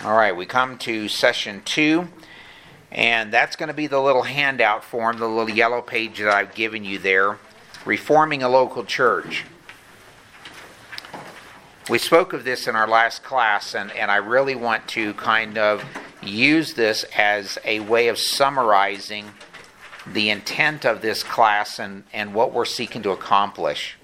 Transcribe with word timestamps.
All 0.00 0.16
right, 0.16 0.34
we 0.34 0.46
come 0.46 0.78
to 0.78 1.06
session 1.06 1.62
two, 1.64 2.08
and 2.90 3.32
that's 3.32 3.54
going 3.54 3.68
to 3.68 3.74
be 3.74 3.86
the 3.86 4.00
little 4.00 4.22
handout 4.22 4.82
form, 4.82 5.18
the 5.18 5.28
little 5.28 5.54
yellow 5.54 5.80
page 5.80 6.18
that 6.18 6.28
I've 6.28 6.56
given 6.56 6.82
you 6.82 6.98
there 6.98 7.38
Reforming 7.84 8.42
a 8.42 8.48
Local 8.48 8.84
Church. 8.84 9.44
We 11.88 11.98
spoke 11.98 12.32
of 12.32 12.42
this 12.42 12.66
in 12.66 12.74
our 12.74 12.88
last 12.88 13.22
class, 13.22 13.76
and, 13.76 13.92
and 13.92 14.10
I 14.10 14.16
really 14.16 14.56
want 14.56 14.88
to 14.88 15.14
kind 15.14 15.56
of 15.56 15.84
use 16.20 16.74
this 16.74 17.04
as 17.16 17.58
a 17.64 17.78
way 17.80 18.08
of 18.08 18.18
summarizing 18.18 19.26
the 20.04 20.30
intent 20.30 20.84
of 20.84 21.00
this 21.00 21.22
class 21.22 21.78
and, 21.78 22.02
and 22.12 22.34
what 22.34 22.52
we're 22.52 22.64
seeking 22.64 23.02
to 23.02 23.10
accomplish. 23.10 23.96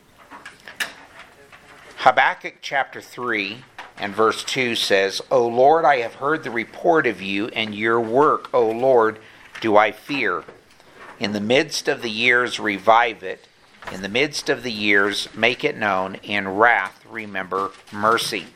Habakkuk 1.97 2.59
chapter 2.63 3.01
3 3.01 3.65
and 4.01 4.15
verse 4.15 4.45
2 4.45 4.77
says, 4.77 5.21
O 5.31 5.47
Lord, 5.47 5.85
I 5.85 5.99
have 5.99 6.15
heard 6.15 6.45
the 6.45 6.51
report 6.51 7.07
of 7.07 7.21
you, 7.21 7.49
and 7.49 7.75
your 7.75 8.01
work, 8.01 8.53
O 8.55 8.71
Lord, 8.71 9.19
do 9.61 9.77
I 9.77 9.93
fear. 9.93 10.45
In 11.19 11.33
the 11.33 11.41
midst 11.41 11.89
of 11.89 12.03
the 12.03 12.11
years, 12.11 12.61
revive 12.61 13.23
it. 13.23 13.49
In 13.93 14.03
the 14.03 14.09
midst 14.09 14.49
of 14.49 14.63
the 14.63 14.73
years, 14.73 15.29
make 15.35 15.65
it 15.65 15.77
known. 15.77 16.17
In 16.17 16.47
wrath, 16.47 17.05
remember 17.09 17.73
mercy. 17.93 18.47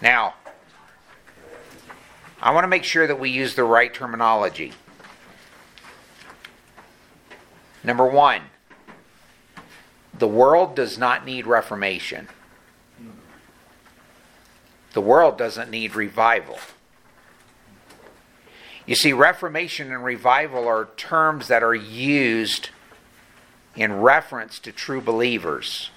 Now, 0.00 0.34
I 2.40 2.52
want 2.52 2.64
to 2.64 2.68
make 2.68 2.84
sure 2.84 3.06
that 3.06 3.20
we 3.20 3.30
use 3.30 3.54
the 3.54 3.64
right 3.64 3.92
terminology. 3.92 4.72
Number 7.84 8.06
one, 8.06 8.42
the 10.16 10.28
world 10.28 10.74
does 10.74 10.98
not 10.98 11.24
need 11.24 11.46
reformation. 11.46 12.28
The 14.98 15.02
world 15.02 15.38
doesn't 15.38 15.70
need 15.70 15.94
revival. 15.94 16.58
You 18.84 18.96
see, 18.96 19.12
reformation 19.12 19.92
and 19.92 20.02
revival 20.02 20.66
are 20.66 20.88
terms 20.96 21.46
that 21.46 21.62
are 21.62 21.72
used 21.72 22.70
in 23.76 24.00
reference 24.00 24.58
to 24.58 24.72
true 24.72 25.00
believers. 25.00 25.90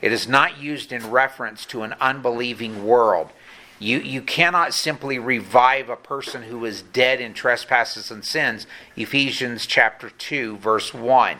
It 0.00 0.12
is 0.12 0.28
not 0.28 0.60
used 0.60 0.92
in 0.92 1.10
reference 1.10 1.66
to 1.66 1.82
an 1.82 1.96
unbelieving 2.00 2.86
world. 2.86 3.30
You, 3.80 3.98
you 3.98 4.22
cannot 4.22 4.74
simply 4.74 5.18
revive 5.18 5.88
a 5.88 5.96
person 5.96 6.44
who 6.44 6.64
is 6.64 6.82
dead 6.82 7.20
in 7.20 7.34
trespasses 7.34 8.12
and 8.12 8.24
sins. 8.24 8.68
Ephesians 8.94 9.66
chapter 9.66 10.08
2, 10.08 10.58
verse 10.58 10.94
1. 10.94 11.36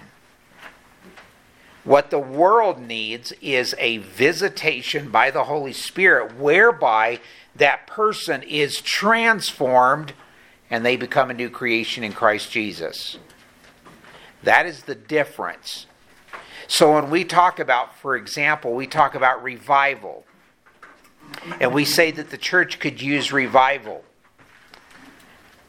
What 1.84 2.11
the 2.11 2.19
world 2.19 2.80
needs 2.80 3.33
is 3.41 3.75
a 3.78 3.98
visitation 3.98 5.11
by 5.11 5.30
the 5.30 5.44
Holy 5.44 5.72
Spirit 5.72 6.36
whereby 6.36 7.20
that 7.56 7.86
person 7.86 8.42
is 8.42 8.80
transformed 8.80 10.12
and 10.70 10.84
they 10.84 10.97
become 10.97 11.30
a 11.30 11.34
new 11.34 11.50
creation 11.50 12.05
in 12.05 12.12
Christ 12.12 12.50
Jesus. 12.52 13.19
That 14.42 14.64
is 14.64 14.84
the 14.84 14.94
difference. 14.94 15.86
So 16.69 16.94
when 16.94 17.11
we 17.11 17.24
talk 17.24 17.58
about, 17.58 17.98
for 17.98 18.17
example, 18.17 18.72
we 18.72 18.86
talk 18.86 19.14
about 19.14 19.42
revival, 19.42 20.24
and 21.61 21.74
we 21.74 21.84
say 21.84 22.11
that 22.12 22.30
the 22.30 22.39
church 22.39 22.78
could 22.78 23.02
use 23.02 23.33
revival. 23.33 24.05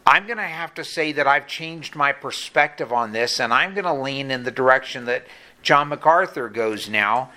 I'm 0.05 0.25
going 0.25 0.37
to 0.37 0.43
have 0.43 0.73
to 0.75 0.83
say 0.83 1.11
that 1.13 1.27
I've 1.27 1.47
changed 1.47 1.95
my 1.95 2.11
perspective 2.11 2.93
on 2.93 3.11
this, 3.11 3.39
and 3.39 3.53
I'm 3.53 3.73
going 3.73 3.85
to 3.85 3.93
lean 3.93 4.31
in 4.31 4.43
the 4.43 4.51
direction 4.51 5.05
that 5.05 5.25
John 5.63 5.87
MacArthur 5.87 6.49
goes 6.49 6.89
now, 6.89 7.31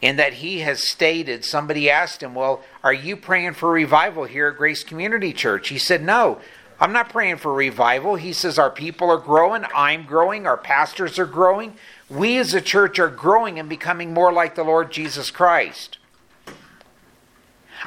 in 0.00 0.16
that 0.16 0.34
he 0.34 0.60
has 0.60 0.82
stated 0.82 1.44
somebody 1.44 1.90
asked 1.90 2.22
him, 2.22 2.34
Well, 2.34 2.62
are 2.82 2.92
you 2.92 3.16
praying 3.16 3.54
for 3.54 3.70
revival 3.70 4.24
here 4.24 4.48
at 4.48 4.56
Grace 4.56 4.82
Community 4.82 5.32
Church? 5.32 5.68
He 5.68 5.78
said, 5.78 6.02
No, 6.02 6.40
I'm 6.80 6.92
not 6.92 7.10
praying 7.10 7.36
for 7.36 7.52
revival. 7.52 8.16
He 8.16 8.32
says, 8.32 8.58
Our 8.58 8.70
people 8.70 9.10
are 9.10 9.18
growing, 9.18 9.64
I'm 9.74 10.06
growing, 10.06 10.46
our 10.46 10.56
pastors 10.56 11.18
are 11.18 11.26
growing. 11.26 11.74
We 12.08 12.38
as 12.38 12.54
a 12.54 12.60
church 12.60 12.98
are 12.98 13.10
growing 13.10 13.58
and 13.58 13.68
becoming 13.68 14.14
more 14.14 14.32
like 14.32 14.54
the 14.54 14.64
Lord 14.64 14.90
Jesus 14.90 15.30
Christ. 15.30 15.98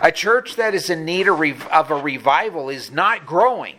A 0.02 0.12
church 0.12 0.56
that 0.56 0.74
is 0.74 0.90
in 0.90 1.06
need 1.06 1.28
of 1.28 1.92
a 1.92 1.96
revival 1.96 2.70
is 2.70 2.92
not 2.92 3.26
growing. 3.26 3.76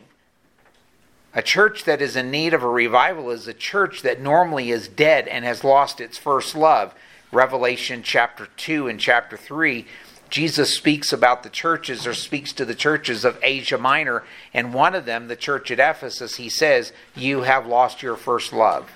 A 1.34 1.42
church 1.42 1.84
that 1.84 2.02
is 2.02 2.14
in 2.14 2.30
need 2.30 2.52
of 2.52 2.62
a 2.62 2.68
revival 2.68 3.30
is 3.30 3.48
a 3.48 3.54
church 3.54 4.02
that 4.02 4.20
normally 4.20 4.70
is 4.70 4.86
dead 4.88 5.26
and 5.28 5.44
has 5.44 5.64
lost 5.64 6.00
its 6.00 6.18
first 6.18 6.54
love. 6.54 6.94
Revelation 7.32 8.02
chapter 8.02 8.48
2 8.58 8.88
and 8.88 9.00
chapter 9.00 9.38
3, 9.38 9.86
Jesus 10.28 10.74
speaks 10.74 11.12
about 11.12 11.42
the 11.42 11.48
churches 11.48 12.06
or 12.06 12.12
speaks 12.12 12.52
to 12.54 12.66
the 12.66 12.74
churches 12.74 13.24
of 13.24 13.38
Asia 13.42 13.78
Minor, 13.78 14.24
and 14.52 14.74
one 14.74 14.94
of 14.94 15.06
them, 15.06 15.28
the 15.28 15.36
church 15.36 15.70
at 15.70 15.78
Ephesus, 15.78 16.36
he 16.36 16.50
says, 16.50 16.92
You 17.14 17.42
have 17.42 17.66
lost 17.66 18.02
your 18.02 18.16
first 18.16 18.52
love. 18.52 18.90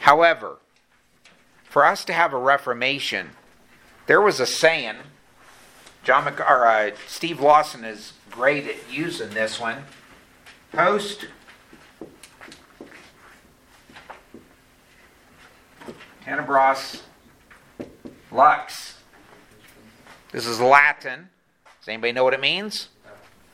However, 0.00 0.58
for 1.64 1.84
us 1.84 2.04
to 2.06 2.12
have 2.12 2.32
a 2.32 2.38
reformation, 2.38 3.30
there 4.06 4.20
was 4.20 4.40
a 4.40 4.46
saying, 4.46 4.96
John 6.04 6.26
Mc, 6.26 6.38
or, 6.40 6.66
uh, 6.66 6.90
Steve 7.06 7.40
Lawson 7.40 7.82
is 7.82 8.12
great 8.30 8.66
at 8.66 8.92
using 8.92 9.30
this 9.30 9.58
one. 9.58 9.84
Post 10.70 11.26
tenebras 16.24 17.00
lux. 18.30 18.98
This 20.30 20.46
is 20.46 20.60
Latin. 20.60 21.30
Does 21.80 21.88
anybody 21.88 22.12
know 22.12 22.24
what 22.24 22.34
it 22.34 22.40
means? 22.40 22.88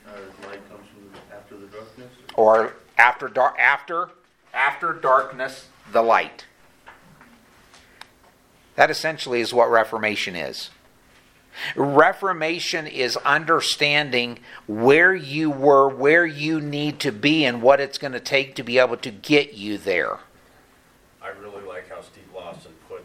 Uh, 0.05 0.11
light 0.45 0.67
comes 0.69 0.87
after 1.31 1.57
the 1.57 1.67
darkness. 1.67 2.11
Or 2.33 2.73
after 2.97 3.29
dark 3.29 3.57
after 3.59 4.09
after 4.53 4.91
darkness 4.91 5.67
the 5.93 6.01
light. 6.01 6.45
That 8.75 8.89
essentially 8.91 9.39
is 9.39 9.53
what 9.53 9.71
reformation 9.71 10.35
is. 10.35 10.69
Reformation 11.75 12.87
is 12.87 13.17
understanding 13.17 14.39
where 14.67 15.13
you 15.13 15.49
were, 15.49 15.87
where 15.87 16.25
you 16.25 16.61
need 16.61 16.99
to 17.01 17.11
be, 17.11 17.45
and 17.45 17.61
what 17.61 17.79
it's 17.79 17.97
going 17.97 18.13
to 18.13 18.19
take 18.19 18.55
to 18.55 18.63
be 18.63 18.77
able 18.79 18.97
to 18.97 19.11
get 19.11 19.53
you 19.53 19.77
there. 19.77 20.19
I 21.21 21.29
really 21.29 21.63
like 21.63 21.89
how 21.89 22.01
Steve 22.01 22.23
Lawson 22.33 22.71
put 22.87 23.03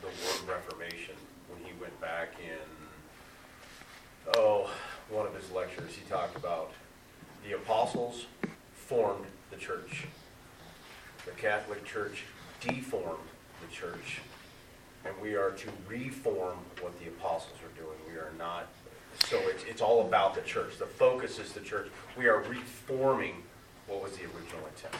the 0.00 0.06
word 0.06 0.48
Reformation 0.48 1.14
when 1.50 1.62
he 1.64 1.78
went 1.80 2.00
back 2.00 2.34
in, 2.40 2.58
oh, 4.36 4.70
one 5.10 5.26
of 5.26 5.34
his 5.34 5.50
lectures. 5.50 5.94
He 5.94 6.08
talked 6.08 6.36
about 6.36 6.72
the 7.46 7.56
apostles 7.56 8.26
formed 8.74 9.26
the 9.50 9.56
church, 9.56 10.06
the 11.24 11.32
Catholic 11.32 11.84
Church 11.84 12.24
deformed 12.60 13.28
the 13.60 13.74
church, 13.74 14.20
and 15.04 15.14
we 15.20 15.34
are 15.34 15.50
to 15.50 15.68
reform 15.88 16.58
what 16.80 16.98
the 17.00 17.08
apostles 17.08 17.58
are 17.62 17.80
doing. 17.80 17.96
We 18.08 18.14
are 18.14 18.32
not, 18.38 18.68
so 19.28 19.38
it's, 19.44 19.64
it's 19.64 19.80
all 19.80 20.06
about 20.06 20.34
the 20.34 20.42
church. 20.42 20.78
The 20.78 20.86
focus 20.86 21.38
is 21.38 21.52
the 21.52 21.60
church. 21.60 21.88
We 22.16 22.26
are 22.28 22.42
reforming 22.42 23.42
what 23.86 24.02
was 24.02 24.12
the 24.12 24.24
original 24.24 24.66
intent. 24.74 24.94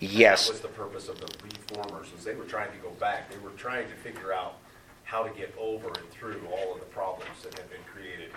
Yes. 0.00 0.46
That 0.46 0.52
was 0.52 0.60
the 0.60 0.68
purpose 0.68 1.08
of 1.08 1.20
the 1.20 1.28
reformers, 1.42 2.12
was 2.12 2.24
they 2.24 2.34
were 2.34 2.44
trying 2.44 2.70
to 2.72 2.78
go 2.78 2.90
back. 3.00 3.30
They 3.30 3.38
were 3.38 3.50
trying 3.50 3.88
to 3.88 3.94
figure 3.94 4.32
out 4.32 4.56
how 5.04 5.22
to 5.22 5.30
get 5.36 5.54
over 5.58 5.86
and 5.86 6.10
through 6.10 6.40
all 6.52 6.74
of 6.74 6.80
the 6.80 6.86
problems 6.86 7.42
that 7.42 7.54
had 7.58 7.70
been 7.70 7.80
created 7.92 8.30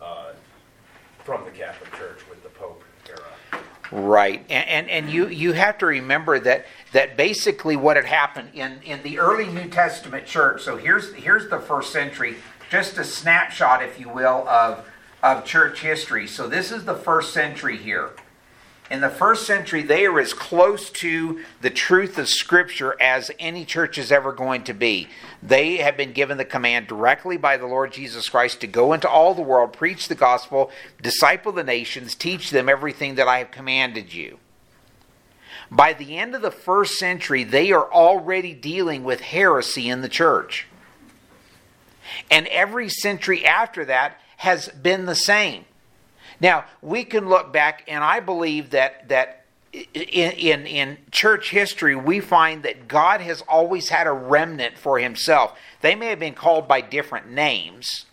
uh, 0.00 0.32
from 1.24 1.44
the 1.44 1.50
Catholic 1.50 1.92
Church 1.98 2.20
with 2.30 2.42
the 2.42 2.48
Pope 2.50 2.82
era. 3.08 3.62
Right, 3.90 4.44
and, 4.50 4.68
and 4.68 4.90
and 4.90 5.10
you 5.10 5.28
you 5.28 5.52
have 5.52 5.78
to 5.78 5.86
remember 5.86 6.38
that 6.40 6.66
that 6.92 7.16
basically 7.16 7.76
what 7.76 7.96
had 7.96 8.06
happened 8.06 8.50
in 8.54 8.80
in 8.82 9.02
the 9.02 9.18
early 9.18 9.46
New 9.46 9.68
Testament 9.68 10.26
church. 10.26 10.62
So 10.62 10.76
here's 10.76 11.12
here's 11.14 11.48
the 11.48 11.60
first 11.60 11.92
century, 11.92 12.36
just 12.70 12.98
a 12.98 13.04
snapshot, 13.04 13.82
if 13.82 14.00
you 14.00 14.08
will, 14.08 14.48
of 14.48 14.86
of 15.22 15.44
church 15.44 15.80
history. 15.80 16.26
So 16.26 16.48
this 16.48 16.70
is 16.70 16.84
the 16.84 16.94
first 16.94 17.32
century 17.32 17.76
here. 17.76 18.10
In 18.90 19.02
the 19.02 19.10
first 19.10 19.46
century, 19.46 19.82
they 19.82 20.06
are 20.06 20.18
as 20.18 20.32
close 20.32 20.88
to 20.90 21.44
the 21.60 21.68
truth 21.68 22.16
of 22.16 22.26
Scripture 22.26 22.96
as 22.98 23.30
any 23.38 23.66
church 23.66 23.98
is 23.98 24.10
ever 24.10 24.32
going 24.32 24.64
to 24.64 24.72
be. 24.72 25.08
They 25.42 25.76
have 25.76 25.98
been 25.98 26.14
given 26.14 26.38
the 26.38 26.44
command 26.46 26.86
directly 26.86 27.36
by 27.36 27.58
the 27.58 27.66
Lord 27.66 27.92
Jesus 27.92 28.30
Christ 28.30 28.62
to 28.62 28.66
go 28.66 28.94
into 28.94 29.08
all 29.08 29.34
the 29.34 29.42
world, 29.42 29.74
preach 29.74 30.08
the 30.08 30.14
gospel, 30.14 30.70
disciple 31.02 31.52
the 31.52 31.64
nations, 31.64 32.14
teach 32.14 32.50
them 32.50 32.66
everything 32.66 33.16
that 33.16 33.28
I 33.28 33.38
have 33.38 33.50
commanded 33.50 34.14
you. 34.14 34.38
By 35.70 35.92
the 35.92 36.16
end 36.16 36.34
of 36.34 36.42
the 36.42 36.50
first 36.50 36.98
century, 36.98 37.44
they 37.44 37.72
are 37.72 37.92
already 37.92 38.54
dealing 38.54 39.04
with 39.04 39.20
heresy 39.20 39.88
in 39.88 40.00
the 40.00 40.08
church. 40.08 40.66
And 42.30 42.46
every 42.48 42.88
century 42.88 43.44
after 43.44 43.84
that 43.84 44.18
has 44.38 44.68
been 44.68 45.06
the 45.06 45.14
same. 45.14 45.64
Now, 46.40 46.64
we 46.80 47.04
can 47.04 47.28
look 47.28 47.52
back, 47.52 47.84
and 47.88 48.02
I 48.02 48.20
believe 48.20 48.70
that, 48.70 49.08
that 49.08 49.44
in, 49.72 50.32
in, 50.32 50.66
in 50.66 50.98
church 51.10 51.50
history, 51.50 51.94
we 51.94 52.20
find 52.20 52.62
that 52.62 52.88
God 52.88 53.20
has 53.20 53.42
always 53.42 53.88
had 53.90 54.06
a 54.06 54.12
remnant 54.12 54.78
for 54.78 54.98
himself. 54.98 55.58
They 55.80 55.94
may 55.94 56.06
have 56.06 56.20
been 56.20 56.34
called 56.34 56.68
by 56.68 56.80
different 56.80 57.30
names, 57.30 58.06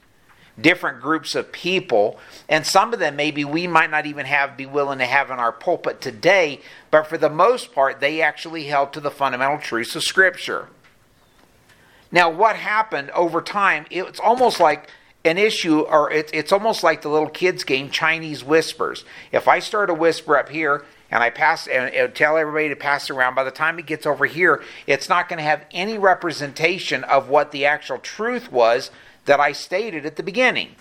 different 0.60 1.02
groups 1.02 1.36
of 1.36 1.52
people, 1.52 2.20
and 2.48 2.66
some 2.66 2.94
of 2.94 3.00
them 3.00 3.16
maybe 3.16 3.44
we 3.44 3.68
might 3.68 3.92
not 3.92 4.06
even 4.06 4.26
have 4.26 4.56
be 4.56 4.66
willing 4.66 5.00
to 5.00 5.06
have 5.06 5.30
in 5.30 5.40
our 5.40 5.52
pulpit 5.52 6.02
today, 6.02 6.62
but 6.92 7.08
for 7.08 7.18
the 7.18 7.30
most 7.30 7.74
part, 7.74 8.00
they 8.00 8.22
actually 8.22 8.66
held 8.66 8.94
to 8.94 9.00
the 9.00 9.12
fundamental 9.12 9.58
truths 9.58 9.96
of 9.96 10.04
Scripture. 10.04 10.70
Now, 12.12 12.30
what 12.30 12.56
happened 12.56 13.12
over 13.12 13.42
time? 13.42 13.86
It's 13.90 14.20
almost 14.20 14.60
like 14.60 14.90
an 15.26 15.38
issue, 15.38 15.82
or 15.82 16.12
it's, 16.12 16.32
it's 16.34 16.52
almost 16.52 16.84
like 16.84 17.02
the 17.02 17.10
little 17.10 17.30
kids' 17.30 17.64
game, 17.64 17.90
Chinese 17.90 18.44
whispers. 18.44 19.04
If 19.32 19.48
I 19.48 19.60
start 19.60 19.90
a 19.90 19.94
whisper 19.94 20.38
up 20.38 20.50
here 20.50 20.86
and 21.12 21.22
I 21.24 21.32
pass 21.32 21.68
and 21.68 22.14
tell 22.16 22.38
everybody 22.38 22.70
to 22.70 22.76
pass 22.76 23.10
around, 23.10 23.36
by 23.36 23.44
the 23.44 23.52
time 23.52 23.80
it 23.80 23.88
gets 23.88 24.06
over 24.06 24.26
here, 24.26 24.64
it's 24.88 25.10
not 25.10 25.28
going 25.28 25.38
to 25.38 25.44
have 25.44 25.66
any 25.72 25.98
representation 25.98 27.04
of 27.04 27.28
what 27.28 27.52
the 27.52 27.66
actual 27.66 27.98
truth 27.98 28.52
was 28.52 28.92
that 29.26 29.40
I 29.40 29.52
stated 29.52 30.06
at 30.06 30.16
the 30.16 30.24
beginning. 30.24 30.76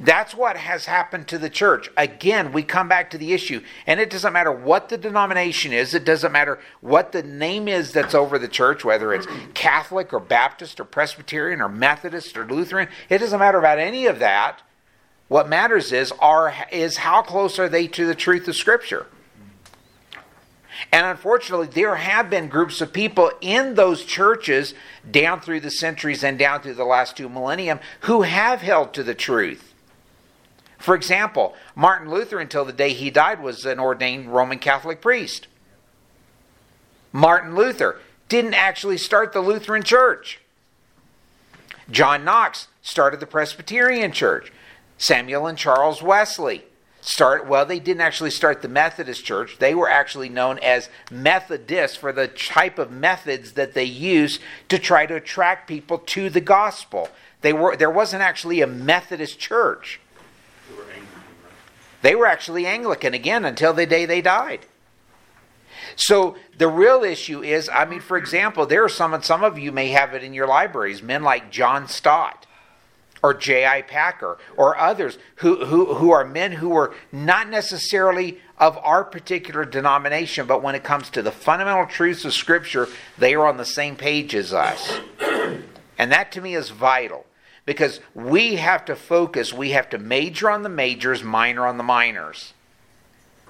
That's 0.00 0.34
what 0.34 0.56
has 0.56 0.86
happened 0.86 1.28
to 1.28 1.38
the 1.38 1.50
church. 1.50 1.90
Again, 1.96 2.52
we 2.52 2.62
come 2.62 2.88
back 2.88 3.10
to 3.10 3.18
the 3.18 3.32
issue, 3.32 3.62
and 3.86 4.00
it 4.00 4.10
doesn't 4.10 4.32
matter 4.32 4.50
what 4.50 4.88
the 4.88 4.98
denomination 4.98 5.72
is, 5.72 5.94
it 5.94 6.04
doesn't 6.04 6.32
matter 6.32 6.58
what 6.80 7.12
the 7.12 7.22
name 7.22 7.68
is 7.68 7.92
that's 7.92 8.14
over 8.14 8.38
the 8.38 8.48
church, 8.48 8.84
whether 8.84 9.12
it's 9.12 9.26
Catholic 9.54 10.12
or 10.12 10.20
Baptist 10.20 10.80
or 10.80 10.84
Presbyterian 10.84 11.60
or 11.60 11.68
Methodist 11.68 12.36
or 12.36 12.46
Lutheran, 12.46 12.88
it 13.08 13.18
doesn't 13.18 13.38
matter 13.38 13.58
about 13.58 13.78
any 13.78 14.06
of 14.06 14.18
that. 14.18 14.62
What 15.28 15.48
matters 15.48 15.92
is 15.92 16.12
are 16.18 16.54
is 16.70 16.98
how 16.98 17.22
close 17.22 17.58
are 17.58 17.68
they 17.68 17.86
to 17.88 18.06
the 18.06 18.14
truth 18.14 18.48
of 18.48 18.56
Scripture? 18.56 19.06
And 20.90 21.06
unfortunately, 21.06 21.68
there 21.68 21.96
have 21.96 22.28
been 22.28 22.48
groups 22.48 22.80
of 22.80 22.92
people 22.92 23.30
in 23.40 23.74
those 23.74 24.04
churches 24.04 24.74
down 25.08 25.40
through 25.40 25.60
the 25.60 25.70
centuries 25.70 26.24
and 26.24 26.38
down 26.38 26.62
through 26.62 26.74
the 26.74 26.84
last 26.84 27.16
two 27.16 27.28
millennium 27.28 27.80
who 28.00 28.22
have 28.22 28.62
held 28.62 28.92
to 28.94 29.02
the 29.02 29.14
truth. 29.14 29.72
For 30.78 30.94
example, 30.94 31.54
Martin 31.76 32.10
Luther, 32.10 32.40
until 32.40 32.64
the 32.64 32.72
day 32.72 32.92
he 32.92 33.10
died, 33.10 33.40
was 33.40 33.64
an 33.64 33.78
ordained 33.78 34.34
Roman 34.34 34.58
Catholic 34.58 35.00
priest. 35.00 35.46
Martin 37.12 37.54
Luther 37.54 38.00
didn't 38.28 38.54
actually 38.54 38.98
start 38.98 39.32
the 39.32 39.40
Lutheran 39.40 39.82
Church. 39.82 40.40
John 41.90 42.24
Knox 42.24 42.68
started 42.80 43.20
the 43.20 43.26
Presbyterian 43.26 44.10
Church. 44.10 44.50
Samuel 44.98 45.46
and 45.46 45.58
Charles 45.58 46.02
Wesley 46.02 46.64
start 47.02 47.48
well 47.48 47.66
they 47.66 47.80
didn't 47.80 48.00
actually 48.00 48.30
start 48.30 48.62
the 48.62 48.68
Methodist 48.68 49.24
Church. 49.24 49.58
They 49.58 49.74
were 49.74 49.90
actually 49.90 50.28
known 50.28 50.58
as 50.60 50.88
Methodists 51.10 51.96
for 51.96 52.12
the 52.12 52.28
type 52.28 52.78
of 52.78 52.90
methods 52.90 53.52
that 53.52 53.74
they 53.74 53.84
used 53.84 54.40
to 54.68 54.78
try 54.78 55.04
to 55.06 55.16
attract 55.16 55.68
people 55.68 55.98
to 55.98 56.30
the 56.30 56.40
gospel. 56.40 57.08
They 57.42 57.52
were 57.52 57.76
there 57.76 57.90
wasn't 57.90 58.22
actually 58.22 58.62
a 58.62 58.66
Methodist 58.66 59.38
church. 59.38 60.00
They 62.00 62.14
were 62.14 62.26
actually 62.26 62.66
Anglican 62.66 63.14
again 63.14 63.44
until 63.44 63.72
the 63.72 63.86
day 63.86 64.06
they 64.06 64.22
died. 64.22 64.66
So 65.94 66.36
the 66.56 66.68
real 66.68 67.04
issue 67.04 67.42
is, 67.42 67.68
I 67.68 67.84
mean, 67.84 68.00
for 68.00 68.16
example, 68.16 68.66
there 68.66 68.84
are 68.84 68.88
some, 68.88 69.14
and 69.14 69.24
some 69.24 69.44
of 69.44 69.58
you 69.58 69.70
may 69.72 69.88
have 69.88 70.14
it 70.14 70.24
in 70.24 70.34
your 70.34 70.46
libraries, 70.46 71.02
men 71.02 71.22
like 71.22 71.50
John 71.50 71.86
Stott 71.86 72.46
or 73.22 73.34
J.I. 73.34 73.82
Packer 73.82 74.38
or 74.56 74.76
others 74.76 75.18
who, 75.36 75.64
who, 75.64 75.94
who 75.94 76.10
are 76.10 76.24
men 76.24 76.52
who 76.52 76.70
were 76.70 76.94
not 77.12 77.48
necessarily 77.48 78.40
of 78.58 78.76
our 78.78 79.04
particular 79.04 79.64
denomination, 79.64 80.46
but 80.46 80.62
when 80.62 80.74
it 80.74 80.84
comes 80.84 81.10
to 81.10 81.22
the 81.22 81.32
fundamental 81.32 81.86
truths 81.86 82.24
of 82.24 82.34
Scripture, 82.34 82.88
they 83.18 83.34
are 83.34 83.46
on 83.46 83.56
the 83.56 83.64
same 83.64 83.96
page 83.96 84.34
as 84.34 84.52
us. 84.52 85.00
And 85.98 86.10
that 86.10 86.32
to 86.32 86.40
me 86.40 86.56
is 86.56 86.70
vital 86.70 87.26
because 87.64 88.00
we 88.12 88.56
have 88.56 88.84
to 88.86 88.96
focus, 88.96 89.52
we 89.52 89.70
have 89.70 89.88
to 89.90 89.98
major 89.98 90.50
on 90.50 90.62
the 90.62 90.68
majors, 90.68 91.22
minor 91.22 91.64
on 91.64 91.76
the 91.76 91.84
minors. 91.84 92.54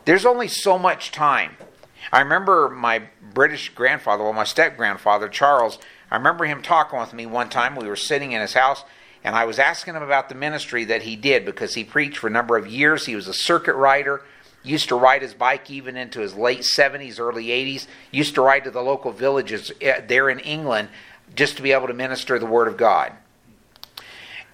There's 0.05 0.27
only 0.27 0.49
so 0.49 0.79
much 0.79 1.13
time. 1.13 1.57
I 2.13 2.21
remember 2.21 2.69
my 2.69 3.05
British 3.33 3.71
grandfather, 3.71 4.25
well, 4.25 4.33
my 4.33 4.45
step 4.45 4.77
grandfather, 4.77 5.29
Charles, 5.29 5.79
I 6.11 6.17
remember 6.17 6.45
him 6.45 6.61
talking 6.61 6.99
with 6.99 7.15
me 7.15 7.25
one 7.25 7.49
time. 7.49 7.75
We 7.75 7.89
were 7.89 7.97
sitting 7.97 8.33
in 8.33 8.43
his 8.43 8.53
house, 8.53 8.85
and 9.25 9.37
I 9.37 9.45
was 9.45 9.59
asking 9.59 9.95
him 9.95 10.03
about 10.03 10.29
the 10.29 10.35
ministry 10.35 10.85
that 10.87 11.03
he 11.03 11.17
did 11.17 11.45
because 11.45 11.75
he 11.75 11.85
preached 11.85 12.19
for 12.19 12.27
a 12.27 12.31
number 12.31 12.57
of 12.57 12.67
years. 12.67 13.07
He 13.07 13.15
was 13.15 13.29
a 13.29 13.35
circuit 13.35 13.75
rider, 13.75 14.23
used 14.63 14.89
to 14.89 14.97
ride 14.97 15.23
his 15.23 15.35
bike 15.35 15.71
even 15.71 15.97
into 15.97 16.21
his 16.21 16.35
late 16.35 16.61
70s, 16.61 17.21
early 17.21 17.47
80s, 17.47 17.87
used 18.11 18.35
to 18.35 18.43
ride 18.43 18.65
to 18.65 18.71
the 18.71 18.83
local 18.83 19.13
villages 19.13 19.71
eh, 19.81 20.01
there 20.01 20.29
in 20.29 20.41
England 20.41 20.89
just 21.35 21.57
to 21.57 21.63
be 21.63 21.73
able 21.73 21.87
to 21.87 21.95
minister 21.95 22.39
the 22.39 22.47
Word 22.47 22.69
of 22.69 22.77
God. 22.77 23.13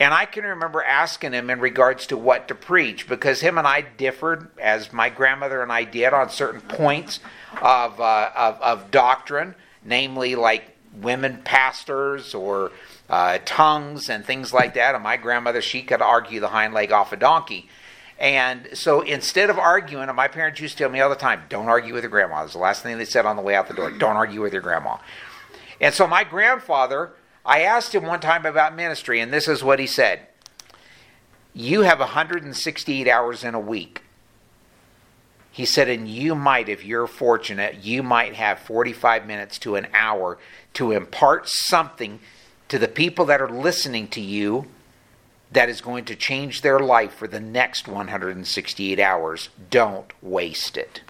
And 0.00 0.15
I 0.15 0.26
can 0.26 0.44
remember 0.44 0.82
asking 0.82 1.32
him 1.32 1.50
in 1.50 1.59
regards 1.59 2.06
to 2.09 2.17
what 2.17 2.49
to 2.49 2.55
preach 2.55 3.09
because 3.09 3.41
him 3.41 3.59
and 3.59 3.67
I 3.67 3.81
differed, 3.81 4.49
as 4.59 4.93
my 4.93 5.09
grandmother 5.09 5.61
and 5.61 5.73
I 5.73 5.85
did, 5.85 6.12
on 6.12 6.31
certain 6.31 6.61
points 6.61 7.19
of, 7.61 8.00
uh, 8.00 8.31
of, 8.37 8.61
of, 8.61 8.91
doctrine, 8.93 9.56
namely 9.85 10.37
like 10.37 10.76
women 10.93 11.40
pastors 11.44 12.35
or 12.35 12.73
uh, 13.08 13.38
tongues 13.44 14.08
and 14.08 14.25
things 14.25 14.52
like 14.52 14.75
that. 14.75 14.94
And 14.94 15.05
my 15.05 15.17
grandmother, 15.17 15.62
she 15.62 15.82
could 15.82 16.02
argue 16.02 16.40
the 16.40 16.49
hind 16.49 16.75
leg 16.75 16.93
off 16.93 17.12
a 17.12 17.17
donkey. 17.17 17.69
And 18.19 18.69
so 18.75 19.02
instead 19.02 19.49
of 19.49 19.58
arguing, 19.58 20.08
and 20.08 20.17
my 20.17 20.29
parents 20.29 20.61
used 20.61 20.76
to 20.79 20.85
tell 20.85 20.90
me 20.90 21.00
all 21.00 21.08
the 21.08 21.17
time, 21.17 21.43
don't 21.49 21.69
argue 21.69 21.94
with 21.94 22.02
your 22.02 22.11
grandma. 22.11 22.40
That's 22.40 22.55
the 22.55 22.58
last 22.58 22.82
thing 22.82 22.99
they 22.99 23.05
said 23.05 23.26
on 23.26 23.37
the 23.37 23.43
way 23.43 23.55
out 23.55 23.69
the 23.69 23.75
door. 23.75 23.90
Don't 23.90 24.17
argue 24.17 24.43
with 24.43 24.52
your 24.52 24.62
grandma. 24.62 24.99
And 25.81 25.94
so 25.94 26.08
my 26.08 26.25
grandfather 26.25 27.12
I 27.49 27.62
asked 27.62 27.94
him 27.94 28.05
one 28.05 28.20
time 28.20 28.44
about 28.44 28.76
ministry, 28.76 29.20
and 29.20 29.32
this 29.32 29.49
is 29.49 29.64
what 29.64 29.79
he 29.79 29.87
said 29.87 30.20
You 31.55 31.81
have 31.81 31.99
168 31.99 33.08
hours 33.08 33.43
in 33.43 33.55
a 33.55 33.61
week. 33.61 34.02
He 35.58 35.64
said, 35.64 35.88
and 35.88 36.06
you 36.06 36.37
might, 36.37 36.69
if 36.69 36.84
you're 36.84 37.08
fortunate, 37.08 37.82
you 37.82 38.00
might 38.00 38.34
have 38.34 38.60
45 38.60 39.26
minutes 39.26 39.58
to 39.58 39.75
an 39.75 39.88
hour 39.93 40.38
to 40.75 40.93
impart 40.93 41.49
something 41.49 42.20
to 42.69 42.78
the 42.78 42.87
people 42.87 43.25
that 43.25 43.43
are 43.43 43.50
listening 43.50 44.06
to 44.10 44.20
you 44.20 44.66
that 45.50 45.69
is 45.69 45.81
going 45.81 46.05
to 46.05 46.14
change 46.14 46.62
their 46.62 46.78
life 46.78 47.12
for 47.12 47.26
the 47.26 47.40
next 47.40 47.88
168 47.88 49.00
hours. 49.00 49.49
Don't 49.69 50.12
waste 50.22 50.76
it. 50.76 51.00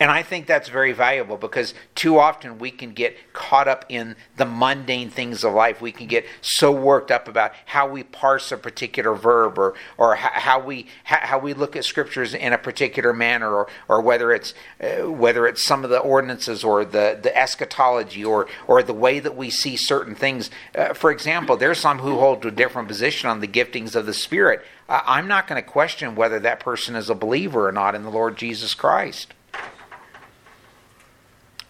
And 0.00 0.10
I 0.10 0.22
think 0.22 0.46
that's 0.46 0.70
very 0.70 0.92
valuable 0.92 1.36
because 1.36 1.74
too 1.94 2.18
often 2.18 2.58
we 2.58 2.70
can 2.70 2.94
get 2.94 3.33
caught 3.44 3.68
up 3.68 3.84
in 3.90 4.16
the 4.36 4.46
mundane 4.46 5.10
things 5.10 5.44
of 5.44 5.52
life. 5.52 5.80
We 5.80 5.92
can 5.92 6.06
get 6.06 6.24
so 6.40 6.72
worked 6.72 7.10
up 7.10 7.28
about 7.28 7.52
how 7.66 7.86
we 7.86 8.02
parse 8.02 8.50
a 8.52 8.56
particular 8.56 9.14
verb 9.14 9.58
or, 9.58 9.74
or 9.98 10.14
how, 10.14 10.60
we, 10.60 10.86
how 11.04 11.38
we 11.38 11.52
look 11.52 11.76
at 11.76 11.84
scriptures 11.84 12.32
in 12.32 12.54
a 12.54 12.58
particular 12.58 13.12
manner 13.12 13.54
or, 13.54 13.68
or 13.88 14.00
whether, 14.00 14.32
it's, 14.32 14.54
uh, 14.80 15.10
whether 15.10 15.46
it's 15.46 15.62
some 15.62 15.84
of 15.84 15.90
the 15.90 15.98
ordinances 15.98 16.64
or 16.64 16.84
the, 16.84 17.18
the 17.22 17.36
eschatology 17.36 18.24
or, 18.24 18.48
or 18.66 18.82
the 18.82 18.94
way 18.94 19.20
that 19.20 19.36
we 19.36 19.50
see 19.50 19.76
certain 19.76 20.14
things. 20.14 20.50
Uh, 20.74 20.94
for 20.94 21.10
example, 21.10 21.56
there's 21.56 21.78
some 21.78 21.98
who 21.98 22.18
hold 22.18 22.44
a 22.46 22.50
different 22.50 22.88
position 22.88 23.28
on 23.28 23.40
the 23.40 23.48
giftings 23.48 23.94
of 23.94 24.06
the 24.06 24.14
Spirit. 24.14 24.64
Uh, 24.88 25.02
I'm 25.04 25.28
not 25.28 25.46
going 25.46 25.62
to 25.62 25.68
question 25.68 26.14
whether 26.14 26.40
that 26.40 26.60
person 26.60 26.96
is 26.96 27.10
a 27.10 27.14
believer 27.14 27.68
or 27.68 27.72
not 27.72 27.94
in 27.94 28.04
the 28.04 28.10
Lord 28.10 28.36
Jesus 28.38 28.74
Christ. 28.74 29.34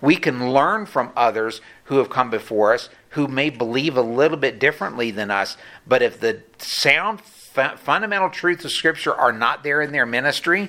We 0.04 0.16
can 0.16 0.52
learn 0.52 0.84
from 0.84 1.12
others 1.16 1.62
who 1.84 1.96
have 1.96 2.10
come 2.10 2.28
before 2.28 2.74
us 2.74 2.90
who 3.10 3.26
may 3.26 3.48
believe 3.48 3.96
a 3.96 4.02
little 4.02 4.36
bit 4.36 4.58
differently 4.58 5.10
than 5.10 5.30
us, 5.30 5.56
but 5.86 6.02
if 6.02 6.20
the 6.20 6.42
sound 6.58 7.22
fu- 7.22 7.76
fundamental 7.78 8.28
truths 8.28 8.66
of 8.66 8.72
Scripture 8.72 9.14
are 9.14 9.32
not 9.32 9.62
there 9.62 9.80
in 9.80 9.92
their 9.92 10.04
ministry, 10.04 10.68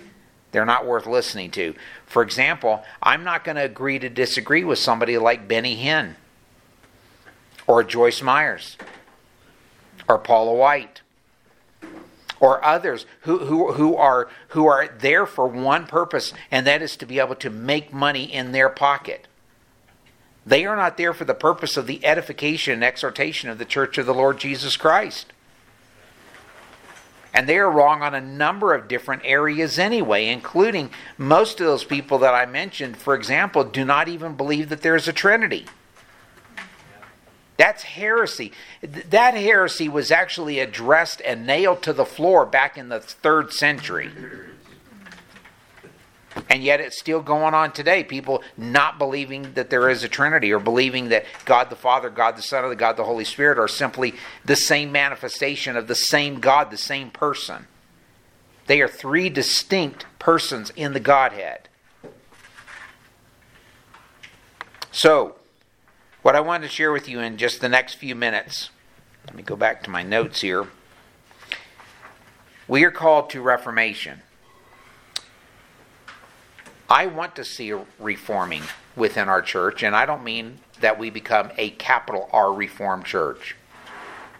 they're 0.54 0.65
not 0.65 0.86
worth 0.86 1.06
listening 1.06 1.51
to. 1.51 1.75
For 2.06 2.24
example, 2.24 2.86
I'm 3.04 3.25
not 3.25 3.44
going 3.44 3.58
to 3.58 3.63
agree 3.63 4.00
to 4.00 4.08
disagree 4.08 4.63
with 4.63 4.80
somebody 4.80 5.18
like 5.18 5.50
Benny 5.50 5.84
Hinn 5.84 6.15
or 7.68 7.84
Joyce 7.84 8.22
Myers 8.22 8.77
or 10.08 10.18
Paula 10.18 10.54
White 10.54 11.01
or 12.39 12.63
others 12.63 13.06
who, 13.22 13.39
who, 13.39 13.74
who, 13.74 13.96
are, 13.96 14.30
who 14.50 14.68
are 14.68 14.88
there 14.88 15.25
for 15.25 15.48
one 15.48 15.88
purpose, 15.88 16.34
and 16.51 16.68
that 16.68 16.82
is 16.82 16.96
to 16.98 17.06
be 17.06 17.20
able 17.20 17.36
to 17.36 17.50
make 17.50 17.94
money 17.94 18.24
in 18.24 18.51
their 18.51 18.70
pocket. 18.70 19.27
They 20.46 20.65
are 20.65 20.75
not 20.75 20.98
there 20.98 21.13
for 21.13 21.25
the 21.25 21.34
purpose 21.34 21.75
of 21.75 21.88
the 21.88 22.06
edification 22.06 22.74
and 22.74 22.84
exhortation 22.84 23.50
of 23.50 23.58
the 23.58 23.65
church 23.65 23.98
of 23.98 24.06
the 24.06 24.13
Lord 24.13 24.38
Jesus 24.38 24.77
Christ. 24.77 25.34
And 27.34 27.50
they 27.50 27.58
are 27.58 27.70
wrong 27.70 28.01
on 28.01 28.15
a 28.15 28.22
number 28.22 28.74
of 28.74 28.88
different 28.88 29.24
areas 29.25 29.77
anyway, 29.77 30.27
including 30.27 30.89
most 31.18 31.60
of 31.60 31.65
those 31.65 31.84
people 31.84 32.20
that 32.20 32.34
I 32.34 32.46
mentioned, 32.46 32.96
for 32.96 33.13
example, 33.13 33.65
do 33.65 33.84
not 33.84 34.08
even 34.08 34.36
believe 34.36 34.70
that 34.70 34.82
there 34.82 34.96
is 34.96 35.08
a 35.08 35.13
Trinity. 35.13 35.65
That's 37.58 37.84
heresy. 37.84 38.52
That 38.82 39.34
heresy 39.36 39.88
was 39.88 40.12
actually 40.12 40.60
addressed 40.60 41.22
and 41.22 41.48
nailed 41.48 41.82
to 41.84 41.94
the 41.94 42.06
floor 42.06 42.46
back 42.46 42.78
in 42.78 42.90
the 42.90 43.00
third 43.00 43.54
century. 43.54 44.12
And 46.50 46.64
yet 46.64 46.82
it's 46.82 47.00
still 47.00 47.22
going 47.22 47.54
on 47.54 47.72
today. 47.72 48.04
People 48.04 48.44
not 48.58 49.00
believing 49.00 49.54
that 49.54 49.70
there 49.70 49.90
is 49.90 50.04
a 50.04 50.10
Trinity 50.10 50.52
or 50.52 50.60
believing 50.60 51.10
that 51.10 51.26
God 51.46 51.70
the 51.70 51.78
Father, 51.78 52.10
God 52.10 52.36
the 52.36 52.42
Son, 52.42 52.66
or 52.66 52.76
God 52.76 52.98
the 52.98 53.06
Holy 53.06 53.24
Spirit 53.24 53.58
are 53.58 53.70
simply 53.70 54.14
the 54.44 54.58
same 54.58 54.92
manifestation 54.92 55.78
of 55.78 55.88
the 55.88 55.96
same 55.96 56.42
God, 56.42 56.72
the 56.72 56.78
same 56.78 57.10
person. 57.10 57.68
They 58.68 58.82
are 58.82 58.88
three 58.90 59.30
distinct 59.30 60.06
persons 60.20 60.72
in 60.76 60.94
the 60.94 61.00
Godhead. 61.00 61.70
So, 64.92 65.36
what 66.25 66.36
I 66.36 66.39
wanted 66.39 66.63
to 66.63 66.74
share 66.74 66.91
with 66.91 67.08
you 67.08 67.20
in 67.20 67.38
just 67.38 67.62
the 67.62 67.70
next 67.70 67.94
few 67.94 68.15
minutes, 68.15 68.72
let 69.27 69.36
me 69.36 69.44
go 69.44 69.55
back 69.55 69.84
to 69.84 69.91
my 69.91 70.01
notes 70.01 70.41
here. 70.41 70.65
We 72.67 72.84
are 72.84 72.89
called 72.89 73.29
to 73.29 73.41
reformation. 73.41 74.24
I 76.89 77.05
want 77.05 77.36
to 77.36 77.46
see 77.46 77.72
reforming 78.00 78.63
within 78.96 79.29
our 79.29 79.44
church, 79.44 79.84
and 79.84 79.96
I 79.96 80.08
don't 80.08 80.24
mean 80.24 80.62
that 80.79 80.98
we 80.98 81.12
become 81.12 81.51
a 81.60 81.70
capital 81.70 82.27
R 82.34 82.51
reformed 82.51 83.05
church. 83.05 83.55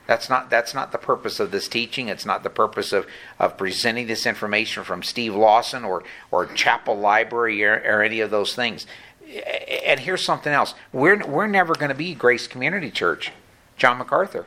That's 0.07 0.27
not 0.27 0.49
that's 0.49 0.73
not 0.73 0.91
the 0.91 0.97
purpose 0.97 1.39
of 1.39 1.51
this 1.51 1.67
teaching. 1.67 2.07
It's 2.07 2.25
not 2.25 2.41
the 2.41 2.49
purpose 2.49 2.93
of, 2.93 3.05
of 3.39 3.57
presenting 3.57 4.07
this 4.07 4.25
information 4.25 4.83
from 4.83 5.03
Steve 5.03 5.35
Lawson 5.35 5.83
or 5.83 6.03
or 6.31 6.47
Chapel 6.47 6.97
Library 6.97 7.63
or, 7.63 7.75
or 7.85 8.01
any 8.01 8.21
of 8.21 8.31
those 8.31 8.55
things. 8.55 8.87
And 9.85 9.99
here's 9.99 10.23
something 10.23 10.53
else: 10.53 10.73
we're 10.93 11.25
we're 11.25 11.47
never 11.47 11.73
going 11.73 11.89
to 11.89 11.95
be 11.95 12.13
Grace 12.15 12.47
Community 12.47 12.91
Church, 12.91 13.31
John 13.77 13.97
MacArthur. 13.97 14.45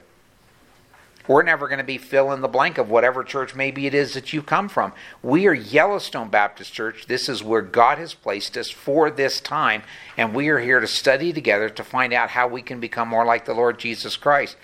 We're 1.28 1.42
never 1.42 1.68
going 1.68 1.78
to 1.78 1.84
be 1.84 1.98
fill 1.98 2.32
in 2.32 2.40
the 2.40 2.48
blank 2.48 2.78
of 2.78 2.88
whatever 2.88 3.22
church 3.22 3.54
maybe 3.54 3.86
it 3.86 3.92
is 3.92 4.14
that 4.14 4.32
you 4.32 4.42
come 4.42 4.66
from. 4.70 4.94
We 5.22 5.46
are 5.46 5.52
Yellowstone 5.52 6.30
Baptist 6.30 6.72
Church. 6.72 7.04
This 7.06 7.28
is 7.28 7.44
where 7.44 7.60
God 7.60 7.98
has 7.98 8.14
placed 8.14 8.56
us 8.56 8.70
for 8.70 9.10
this 9.10 9.38
time, 9.38 9.82
and 10.16 10.34
we 10.34 10.48
are 10.48 10.58
here 10.58 10.80
to 10.80 10.86
study 10.86 11.34
together 11.34 11.68
to 11.68 11.84
find 11.84 12.14
out 12.14 12.30
how 12.30 12.48
we 12.48 12.62
can 12.62 12.80
become 12.80 13.08
more 13.08 13.26
like 13.26 13.44
the 13.44 13.52
Lord 13.52 13.78
Jesus 13.78 14.16
Christ. 14.16 14.56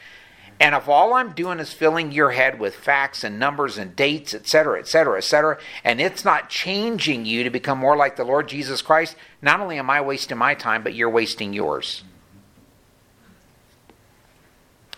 And 0.60 0.74
if 0.74 0.88
all 0.88 1.14
I'm 1.14 1.32
doing 1.32 1.58
is 1.58 1.72
filling 1.72 2.12
your 2.12 2.30
head 2.30 2.60
with 2.60 2.74
facts 2.74 3.24
and 3.24 3.38
numbers 3.38 3.76
and 3.76 3.96
dates, 3.96 4.34
etc., 4.34 4.78
etc., 4.78 5.18
etc., 5.18 5.58
and 5.82 6.00
it's 6.00 6.24
not 6.24 6.48
changing 6.48 7.26
you 7.26 7.42
to 7.42 7.50
become 7.50 7.78
more 7.78 7.96
like 7.96 8.16
the 8.16 8.24
Lord 8.24 8.48
Jesus 8.48 8.80
Christ, 8.80 9.16
not 9.42 9.60
only 9.60 9.78
am 9.78 9.90
I 9.90 10.00
wasting 10.00 10.38
my 10.38 10.54
time, 10.54 10.82
but 10.82 10.94
you're 10.94 11.10
wasting 11.10 11.52
yours. 11.52 12.04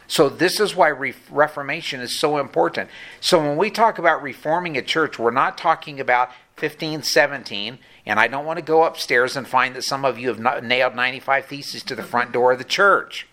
So, 0.08 0.28
this 0.28 0.60
is 0.60 0.76
why 0.76 0.88
re- 0.88 1.14
Reformation 1.30 2.00
is 2.00 2.18
so 2.18 2.38
important. 2.38 2.90
So, 3.20 3.40
when 3.40 3.56
we 3.56 3.70
talk 3.70 3.98
about 3.98 4.22
reforming 4.22 4.76
a 4.76 4.82
church, 4.82 5.18
we're 5.18 5.32
not 5.32 5.58
talking 5.58 5.98
about 5.98 6.30
15, 6.56 7.02
17, 7.02 7.78
and 8.04 8.20
I 8.20 8.28
don't 8.28 8.44
want 8.44 8.58
to 8.58 8.64
go 8.64 8.84
upstairs 8.84 9.36
and 9.36 9.48
find 9.48 9.74
that 9.74 9.82
some 9.82 10.04
of 10.04 10.18
you 10.18 10.28
have 10.28 10.62
nailed 10.62 10.94
95 10.94 11.46
theses 11.46 11.82
to 11.84 11.96
the 11.96 12.04
front 12.04 12.30
door 12.30 12.52
of 12.52 12.58
the 12.58 12.64
church. 12.64 13.26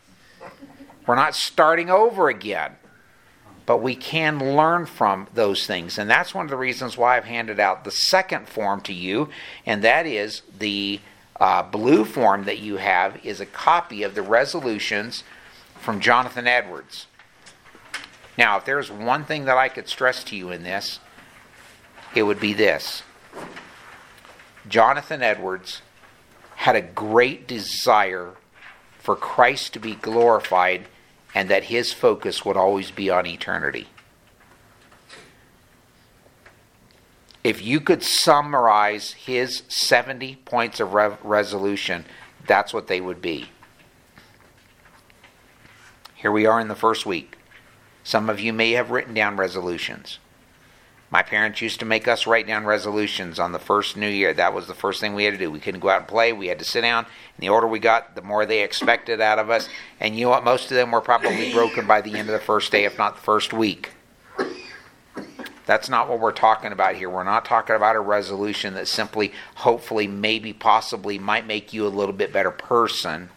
We're 1.05 1.15
not 1.15 1.35
starting 1.35 1.89
over 1.89 2.29
again. 2.29 2.73
But 3.65 3.81
we 3.81 3.95
can 3.95 4.55
learn 4.57 4.85
from 4.85 5.27
those 5.33 5.65
things. 5.65 5.97
And 5.97 6.09
that's 6.09 6.35
one 6.35 6.45
of 6.45 6.51
the 6.51 6.57
reasons 6.57 6.97
why 6.97 7.15
I've 7.15 7.23
handed 7.23 7.59
out 7.59 7.85
the 7.85 7.91
second 7.91 8.49
form 8.49 8.81
to 8.81 8.93
you, 8.93 9.29
and 9.65 9.81
that 9.83 10.05
is 10.05 10.41
the 10.57 10.99
uh, 11.39 11.63
blue 11.63 12.03
form 12.03 12.43
that 12.43 12.59
you 12.59 12.77
have 12.77 13.25
is 13.25 13.39
a 13.39 13.45
copy 13.45 14.03
of 14.03 14.15
the 14.15 14.21
resolutions 14.21 15.23
from 15.79 16.01
Jonathan 16.01 16.45
Edwards. 16.45 17.07
Now, 18.37 18.57
if 18.57 18.65
there's 18.65 18.91
one 18.91 19.25
thing 19.25 19.45
that 19.45 19.57
I 19.57 19.69
could 19.69 19.87
stress 19.87 20.23
to 20.25 20.35
you 20.35 20.51
in 20.51 20.63
this, 20.63 20.99
it 22.15 22.23
would 22.23 22.39
be 22.39 22.53
this 22.53 23.03
Jonathan 24.67 25.21
Edwards 25.21 25.81
had 26.55 26.75
a 26.75 26.81
great 26.81 27.47
desire 27.47 28.33
for 28.99 29.15
Christ 29.15 29.73
to 29.73 29.79
be 29.79 29.95
glorified 29.95 30.87
and 31.33 31.49
that 31.49 31.65
his 31.65 31.91
focus 31.91 32.45
would 32.45 32.57
always 32.57 32.91
be 32.91 33.09
on 33.09 33.25
eternity. 33.25 33.87
If 37.43 37.61
you 37.61 37.81
could 37.81 38.03
summarize 38.03 39.11
his 39.13 39.63
70 39.67 40.37
points 40.37 40.79
of 40.79 40.93
re- 40.93 41.17
resolution, 41.23 42.05
that's 42.47 42.73
what 42.73 42.87
they 42.87 43.01
would 43.01 43.21
be. 43.21 43.49
Here 46.15 46.31
we 46.31 46.45
are 46.45 46.61
in 46.61 46.69
the 46.69 46.75
first 46.75 47.05
week. 47.05 47.37
Some 48.03 48.29
of 48.29 48.39
you 48.39 48.53
may 48.53 48.71
have 48.71 48.91
written 48.91 49.13
down 49.13 49.35
resolutions. 49.35 50.19
My 51.13 51.21
parents 51.21 51.61
used 51.61 51.79
to 51.79 51.85
make 51.85 52.07
us 52.07 52.25
write 52.25 52.47
down 52.47 52.65
resolutions 52.65 53.37
on 53.37 53.51
the 53.51 53.59
first 53.59 53.95
new 53.95 54.09
year. 54.09 54.33
That 54.33 54.51
was 54.51 54.65
the 54.65 54.73
first 54.73 54.99
thing 54.99 55.13
we 55.13 55.25
had 55.25 55.35
to 55.35 55.37
do. 55.37 55.51
We 55.51 55.59
couldn't 55.59 55.81
go 55.81 55.89
out 55.89 55.99
and 55.99 56.07
play. 56.07 56.33
We 56.33 56.47
had 56.47 56.57
to 56.57 56.65
sit 56.65 56.81
down. 56.81 57.05
And 57.05 57.43
the 57.43 57.49
older 57.49 57.67
we 57.67 57.77
got, 57.77 58.15
the 58.15 58.23
more 58.23 58.47
they 58.47 58.63
expected 58.63 59.21
out 59.21 59.37
of 59.37 59.51
us. 59.51 59.69
And 59.99 60.17
you 60.17 60.25
know 60.25 60.31
what? 60.31 60.43
Most 60.43 60.71
of 60.71 60.75
them 60.75 60.89
were 60.89 61.01
probably 61.01 61.53
broken 61.53 61.85
by 61.85 62.01
the 62.01 62.15
end 62.15 62.29
of 62.29 62.33
the 62.33 62.43
first 62.43 62.71
day, 62.71 62.85
if 62.85 62.97
not 62.97 63.17
the 63.17 63.21
first 63.21 63.53
week. 63.53 63.91
That's 65.67 65.87
not 65.87 66.09
what 66.09 66.19
we're 66.19 66.31
talking 66.31 66.71
about 66.71 66.95
here. 66.95 67.11
We're 67.11 67.23
not 67.23 67.45
talking 67.45 67.75
about 67.75 67.95
a 67.95 67.99
resolution 67.99 68.73
that 68.73 68.87
simply, 68.87 69.33
hopefully, 69.57 70.07
maybe, 70.07 70.51
possibly 70.51 71.19
might 71.19 71.45
make 71.45 71.73
you 71.73 71.85
a 71.85 71.89
little 71.89 72.15
bit 72.15 72.33
better 72.33 72.49
person. 72.49 73.29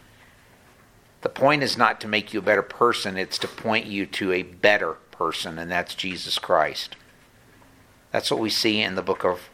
The 1.20 1.28
point 1.28 1.62
is 1.62 1.76
not 1.76 2.00
to 2.00 2.08
make 2.08 2.32
you 2.32 2.38
a 2.38 2.42
better 2.42 2.62
person, 2.62 3.18
it's 3.18 3.36
to 3.40 3.48
point 3.48 3.84
you 3.84 4.06
to 4.06 4.32
a 4.32 4.44
better 4.44 4.94
person, 5.10 5.58
and 5.58 5.70
that's 5.70 5.94
Jesus 5.94 6.38
Christ. 6.38 6.96
That's 8.16 8.30
what 8.30 8.40
we 8.40 8.48
see 8.48 8.80
in 8.80 8.94
the 8.94 9.02
book 9.02 9.26
of 9.26 9.50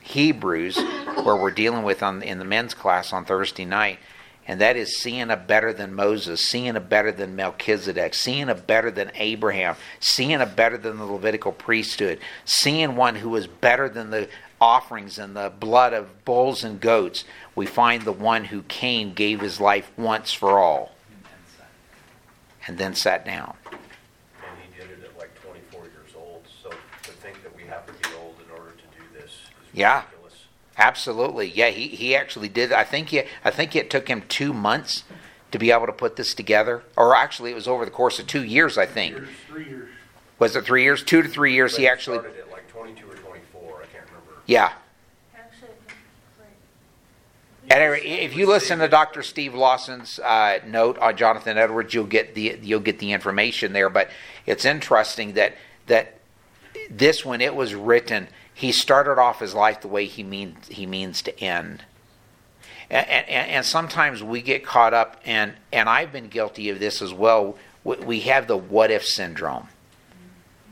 Hebrews, 0.00 0.78
where 1.24 1.36
we're 1.36 1.50
dealing 1.50 1.82
with 1.82 2.02
on, 2.02 2.22
in 2.22 2.38
the 2.38 2.44
men's 2.46 2.72
class 2.72 3.12
on 3.12 3.26
Thursday 3.26 3.66
night, 3.66 3.98
and 4.46 4.58
that 4.62 4.78
is 4.78 4.96
seeing 4.96 5.28
a 5.28 5.36
better 5.36 5.74
than 5.74 5.92
Moses, 5.92 6.40
seeing 6.40 6.74
a 6.74 6.80
better 6.80 7.12
than 7.12 7.36
Melchizedek, 7.36 8.14
seeing 8.14 8.48
a 8.48 8.54
better 8.54 8.90
than 8.90 9.10
Abraham, 9.14 9.76
seeing 10.00 10.40
a 10.40 10.46
better 10.46 10.78
than 10.78 10.96
the 10.96 11.04
Levitical 11.04 11.52
priesthood, 11.52 12.18
seeing 12.46 12.96
one 12.96 13.16
who 13.16 13.36
is 13.36 13.46
better 13.46 13.90
than 13.90 14.08
the 14.08 14.30
offerings 14.58 15.18
and 15.18 15.36
the 15.36 15.52
blood 15.60 15.92
of 15.92 16.24
bulls 16.24 16.64
and 16.64 16.80
goats. 16.80 17.24
We 17.54 17.66
find 17.66 18.04
the 18.04 18.12
one 18.12 18.44
who 18.44 18.62
came, 18.62 19.12
gave 19.12 19.42
his 19.42 19.60
life 19.60 19.92
once 19.98 20.32
for 20.32 20.58
all 20.58 20.92
and 22.66 22.78
then 22.78 22.94
sat 22.94 23.26
down. 23.26 23.54
And 23.66 23.76
he 24.62 24.80
did 24.80 24.90
it 24.92 25.04
at 25.04 25.18
like 25.18 25.34
24 25.42 25.82
years 25.82 26.12
old. 26.16 26.44
So 26.62 26.70
to 26.70 27.10
think 27.10 27.42
that 27.42 27.54
we 27.56 27.62
have 27.64 27.86
to 27.86 27.92
be 27.92 28.14
old 28.16 28.36
in 28.44 28.50
order 28.52 28.72
to 28.72 28.98
do 28.98 29.04
this 29.18 29.30
is 29.30 29.67
yeah. 29.78 30.02
Absolutely. 30.76 31.48
Yeah, 31.48 31.70
he, 31.70 31.88
he 31.88 32.14
actually 32.14 32.48
did. 32.48 32.72
I 32.72 32.84
think 32.84 33.08
he, 33.08 33.22
I 33.44 33.50
think 33.50 33.74
it 33.74 33.90
took 33.90 34.06
him 34.08 34.22
two 34.28 34.52
months 34.52 35.02
to 35.50 35.58
be 35.58 35.72
able 35.72 35.86
to 35.86 35.92
put 35.92 36.16
this 36.16 36.34
together. 36.34 36.82
Or 36.96 37.16
actually, 37.16 37.50
it 37.50 37.54
was 37.54 37.66
over 37.66 37.84
the 37.84 37.90
course 37.90 38.18
of 38.18 38.26
two 38.26 38.44
years, 38.44 38.78
I 38.78 38.86
think. 38.86 39.16
Years, 39.16 39.28
three 39.48 39.64
years. 39.64 39.88
Was 40.38 40.54
it 40.54 40.64
three 40.64 40.84
years? 40.84 41.02
Two 41.02 41.22
to 41.22 41.28
three 41.28 41.54
years. 41.54 41.72
But 41.72 41.80
He 41.80 41.88
actually. 41.88 42.18
started 42.18 42.38
at 42.38 42.50
like 42.50 42.68
22 42.68 43.06
or 43.08 43.14
24. 43.14 43.82
I 43.82 43.86
can't 43.86 44.04
remember. 44.06 44.42
Yeah. 44.46 44.72
Actually, 45.36 45.68
right. 46.38 46.46
At 47.70 47.78
any 47.80 47.90
rate, 47.90 48.04
if 48.04 48.36
you 48.36 48.46
listen 48.46 48.78
to 48.78 48.86
Dr. 48.86 49.24
Steve 49.24 49.54
Lawson's 49.54 50.20
uh, 50.20 50.60
note 50.64 50.96
on 50.98 51.16
Jonathan 51.16 51.58
Edwards, 51.58 51.92
you'll 51.92 52.04
get 52.04 52.36
the 52.36 52.56
you'll 52.62 52.78
get 52.78 53.00
the 53.00 53.12
information 53.12 53.72
there. 53.72 53.90
But 53.90 54.10
it's 54.46 54.64
interesting 54.64 55.32
that 55.32 55.54
that 55.86 56.18
this, 56.88 57.24
when 57.24 57.40
it 57.40 57.56
was 57.56 57.74
written, 57.74 58.28
he 58.58 58.72
started 58.72 59.20
off 59.20 59.38
his 59.38 59.54
life 59.54 59.82
the 59.82 59.88
way 59.88 60.06
he 60.06 60.24
means 60.24 60.66
he 60.66 60.84
means 60.84 61.22
to 61.22 61.40
end. 61.40 61.84
And, 62.90 63.06
and, 63.06 63.50
and 63.50 63.64
sometimes 63.64 64.20
we 64.20 64.42
get 64.42 64.64
caught 64.64 64.92
up, 64.92 65.20
and 65.24 65.52
and 65.72 65.88
I've 65.88 66.10
been 66.10 66.26
guilty 66.26 66.68
of 66.68 66.80
this 66.80 67.00
as 67.00 67.14
well. 67.14 67.56
We, 67.84 67.96
we 67.98 68.20
have 68.22 68.48
the 68.48 68.56
what 68.56 68.90
if 68.90 69.04
syndrome. 69.04 69.68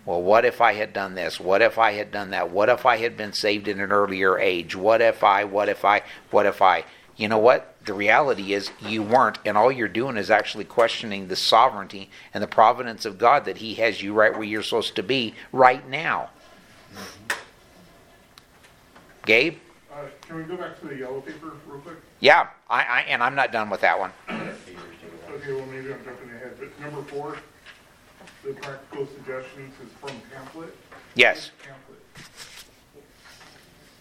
Well, 0.05 0.21
what 0.21 0.45
if 0.45 0.61
I 0.61 0.73
had 0.73 0.93
done 0.93 1.15
this? 1.15 1.39
What 1.39 1.63
if 1.63 1.79
I 1.79 1.93
had 1.93 2.11
done 2.11 2.31
that? 2.31 2.51
What 2.51 2.69
if 2.69 2.85
I 2.85 2.97
had 2.97 3.17
been 3.17 3.33
saved 3.33 3.69
in 3.69 3.79
an 3.79 3.93
earlier 3.93 4.37
age? 4.37 4.75
What 4.75 5.01
if 5.01 5.23
I, 5.23 5.45
what 5.45 5.69
if 5.69 5.85
I, 5.85 6.03
what 6.33 6.45
if 6.45 6.61
I? 6.61 6.85
You 7.17 7.29
know 7.29 7.39
what? 7.39 7.77
The 7.85 7.95
reality 7.95 8.53
is 8.53 8.73
you 8.81 9.05
weren't, 9.05 9.39
and 9.45 9.57
all 9.57 9.71
you're 9.71 9.87
doing 9.87 10.17
is 10.17 10.29
actually 10.29 10.65
questioning 10.65 11.29
the 11.29 11.37
sovereignty 11.37 12.11
and 12.35 12.43
the 12.43 12.49
providence 12.49 13.05
of 13.05 13.17
God 13.17 13.45
that 13.45 13.59
He 13.59 13.75
has 13.75 14.03
you 14.03 14.13
right 14.13 14.33
where 14.33 14.43
you're 14.43 14.65
supposed 14.65 14.97
to 14.97 15.05
be 15.05 15.35
right 15.53 15.89
now. 15.89 16.31
Gabe? 19.27 19.59
Uh, 19.93 19.97
Can 20.23 20.37
we 20.37 20.43
go 20.45 20.57
back 20.57 20.81
to 20.81 20.87
the 20.87 20.97
yellow 20.97 21.21
paper 21.21 21.53
real 21.67 21.81
quick? 21.81 21.97
Yeah, 22.21 22.49
I, 22.71 22.83
I 22.83 23.01
and 23.09 23.23
I'm 23.23 23.35
not 23.35 23.53
done 23.53 23.69
with 23.69 23.81
that 23.81 23.99
one. 23.99 24.13
Okay, 24.31 25.53
well, 25.53 25.67
maybe 25.67 25.93
I'm 25.93 26.03
jumping 26.05 26.31
ahead, 26.31 26.57
but 26.59 26.81
number 26.81 27.03
four, 27.03 27.37
the 28.45 28.53
practical 28.55 29.07
suggestions 29.07 29.75
is 29.85 29.93
from 30.01 30.13
pamphlet. 30.33 30.75
Yes, 31.15 31.51
Pamphlet. 31.63 31.99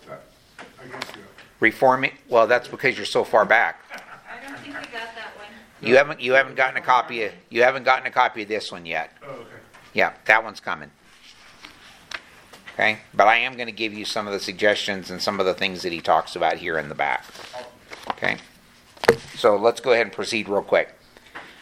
That, 0.08 0.22
I 0.82 0.88
guess, 0.88 1.12
yeah. 1.16 1.24
reforming. 1.60 2.12
Well, 2.30 2.46
that's 2.46 2.68
because 2.68 2.96
you're 2.96 3.06
so 3.06 3.24
far 3.24 3.46
back. 3.46 3.82
I 3.92 4.48
don't 4.48 4.58
think 4.60 4.76
we 4.76 4.82
got 4.84 4.92
that 4.92 5.32
one. 5.38 5.48
You 5.82 5.98
haven't 5.98 6.22
you 6.22 6.34
haven't 6.34 6.56
gotten 6.56 6.78
a 6.78 6.82
copy 6.82 7.24
of 7.24 7.32
you 7.50 7.64
haven't 7.64 7.84
gotten 7.84 8.06
a 8.06 8.12
copy 8.12 8.44
of 8.44 8.48
this 8.48 8.72
one 8.72 8.86
yet. 8.86 9.12
Oh, 9.26 9.32
okay. 9.32 9.50
Yeah, 9.94 10.14
that 10.26 10.44
one's 10.44 10.60
coming. 10.60 10.92
Okay? 12.76 13.00
But 13.14 13.28
I 13.28 13.38
am 13.38 13.56
going 13.56 13.68
to 13.68 13.72
give 13.72 13.94
you 13.94 14.04
some 14.04 14.28
of 14.28 14.34
the 14.34 14.40
suggestions 14.40 15.10
and 15.10 15.22
some 15.22 15.40
of 15.40 15.46
the 15.46 15.54
things 15.54 15.82
that 15.84 15.94
he 15.94 16.02
talks 16.02 16.36
about 16.36 16.58
here 16.58 16.78
in 16.78 16.90
the 16.90 16.96
back. 16.96 17.26
Okay? 18.12 18.38
So 19.36 19.56
let's 19.56 19.80
go 19.80 19.94
ahead 19.94 20.08
and 20.08 20.14
proceed 20.14 20.50
real 20.50 20.62
quick. 20.62 20.94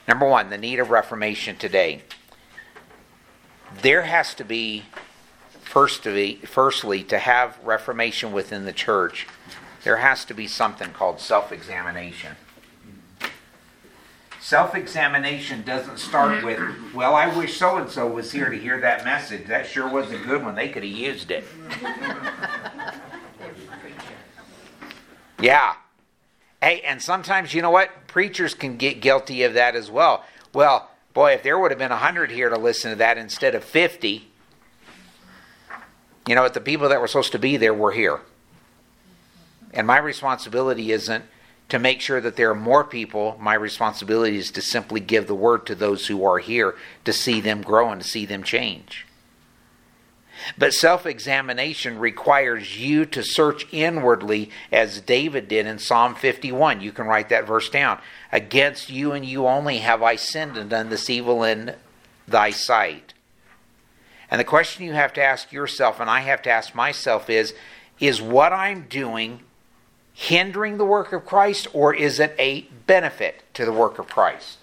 Number 0.08 0.28
one, 0.28 0.50
the 0.50 0.58
need 0.58 0.80
of 0.80 0.90
reformation 0.90 1.56
today. 1.56 2.02
There 3.82 4.04
has 4.04 4.34
to 4.36 4.44
be, 4.44 4.86
first 5.62 6.04
firstly, 6.04 6.40
firstly, 6.44 7.04
to 7.04 7.20
have 7.20 7.60
reformation 7.64 8.32
within 8.32 8.66
the 8.66 8.74
church, 8.74 9.28
there 9.84 9.98
has 9.98 10.26
to 10.26 10.34
be 10.34 10.48
something 10.48 10.92
called 10.92 11.20
self 11.20 11.52
examination. 11.52 12.36
Self 14.44 14.76
examination 14.76 15.64
doesn't 15.64 16.00
start 16.00 16.44
mm-hmm. 16.44 16.46
with, 16.46 16.94
well, 16.94 17.16
I 17.16 17.34
wish 17.34 17.56
so 17.56 17.78
and 17.78 17.90
so 17.90 18.10
was 18.10 18.34
here 18.34 18.50
to 18.50 18.58
hear 18.58 18.78
that 18.82 19.06
message. 19.06 19.48
That 19.48 19.66
sure 19.66 19.88
was 19.88 20.12
a 20.12 20.18
good 20.18 20.44
one. 20.44 20.56
They 20.56 20.68
could 20.68 20.84
have 20.84 20.92
used 20.92 21.32
it. 21.32 21.46
Yeah. 25.40 25.76
Hey, 26.62 26.82
and 26.82 27.02
sometimes, 27.02 27.54
you 27.54 27.62
know 27.62 27.72
what? 27.72 27.90
Preachers 28.08 28.54
can 28.54 28.76
get 28.76 29.00
guilty 29.00 29.44
of 29.44 29.54
that 29.54 29.78
as 29.78 29.90
well. 29.90 30.26
Well, 30.54 30.90
boy, 31.14 31.32
if 31.32 31.44
there 31.44 31.58
would 31.58 31.72
have 31.72 31.80
been 31.80 31.92
100 31.92 32.30
here 32.30 32.50
to 32.50 32.58
listen 32.58 32.92
to 32.92 32.98
that 32.98 33.18
instead 33.18 33.56
of 33.56 33.64
50, 33.64 34.28
you 36.28 36.36
know 36.36 36.42
what? 36.42 36.54
The 36.54 36.60
people 36.60 36.90
that 36.90 37.00
were 37.00 37.08
supposed 37.08 37.32
to 37.32 37.40
be 37.40 37.56
there 37.56 37.74
were 37.74 37.94
here. 37.94 38.20
And 39.74 39.88
my 39.88 40.00
responsibility 40.00 40.92
isn't 40.92 41.24
to 41.74 41.80
make 41.80 42.02
sure 42.02 42.22
that 42.22 42.36
there 42.36 42.52
are 42.52 42.56
more 42.56 42.84
people. 42.84 43.36
My 43.40 43.56
responsibility 43.56 44.38
is 44.38 44.52
to 44.52 44.62
simply 44.62 45.00
give 45.00 45.26
the 45.26 45.34
word 45.34 45.66
to 45.66 45.74
those 45.74 46.06
who 46.06 46.24
are 46.24 46.38
here 46.38 46.76
to 47.04 47.12
see 47.12 47.42
them 47.42 47.64
grow 47.64 47.90
and 47.90 48.00
to 48.00 48.08
see 48.08 48.28
them 48.28 48.44
change. 48.44 49.08
But 50.56 50.76
self 50.76 51.08
examination 51.08 51.98
requires 51.98 52.80
you 52.80 53.08
to 53.08 53.24
search 53.24 53.66
inwardly, 53.74 54.52
as 54.72 55.02
David 55.02 55.48
did 55.48 55.66
in 55.66 55.80
Psalm 55.80 56.14
51. 56.14 56.80
You 56.82 56.92
can 56.92 57.08
write 57.08 57.30
that 57.30 57.48
verse 57.48 57.72
down. 57.72 58.00
Against 58.32 58.92
you 58.92 59.12
and 59.12 59.26
you 59.26 59.48
only 59.48 59.80
have 59.80 60.04
I 60.04 60.16
sinned 60.16 60.58
and 60.58 60.70
done 60.70 60.90
this 60.90 61.10
evil 61.10 61.44
in 61.44 61.74
thy 62.28 62.52
sight. 62.52 63.16
And 64.30 64.40
the 64.40 64.46
question 64.46 64.86
you 64.86 64.94
have 64.94 65.14
to 65.14 65.24
ask 65.24 65.52
yourself, 65.52 66.00
and 66.00 66.08
I 66.08 66.20
have 66.20 66.44
to 66.44 66.52
ask 66.52 66.76
myself, 66.76 67.32
is 67.32 67.56
Is 68.00 68.22
what 68.22 68.54
I'm 68.54 68.84
doing 68.84 69.40
hindering 70.14 70.78
the 70.78 70.86
work 70.86 71.12
of 71.12 71.26
Christ, 71.26 71.68
or 71.74 71.94
is 71.94 72.20
it 72.20 72.36
a 72.38 72.62
benefit 72.86 73.44
to 73.56 73.66
the 73.66 73.74
work 73.74 74.00
of 74.00 74.08
Christ? 74.08 74.60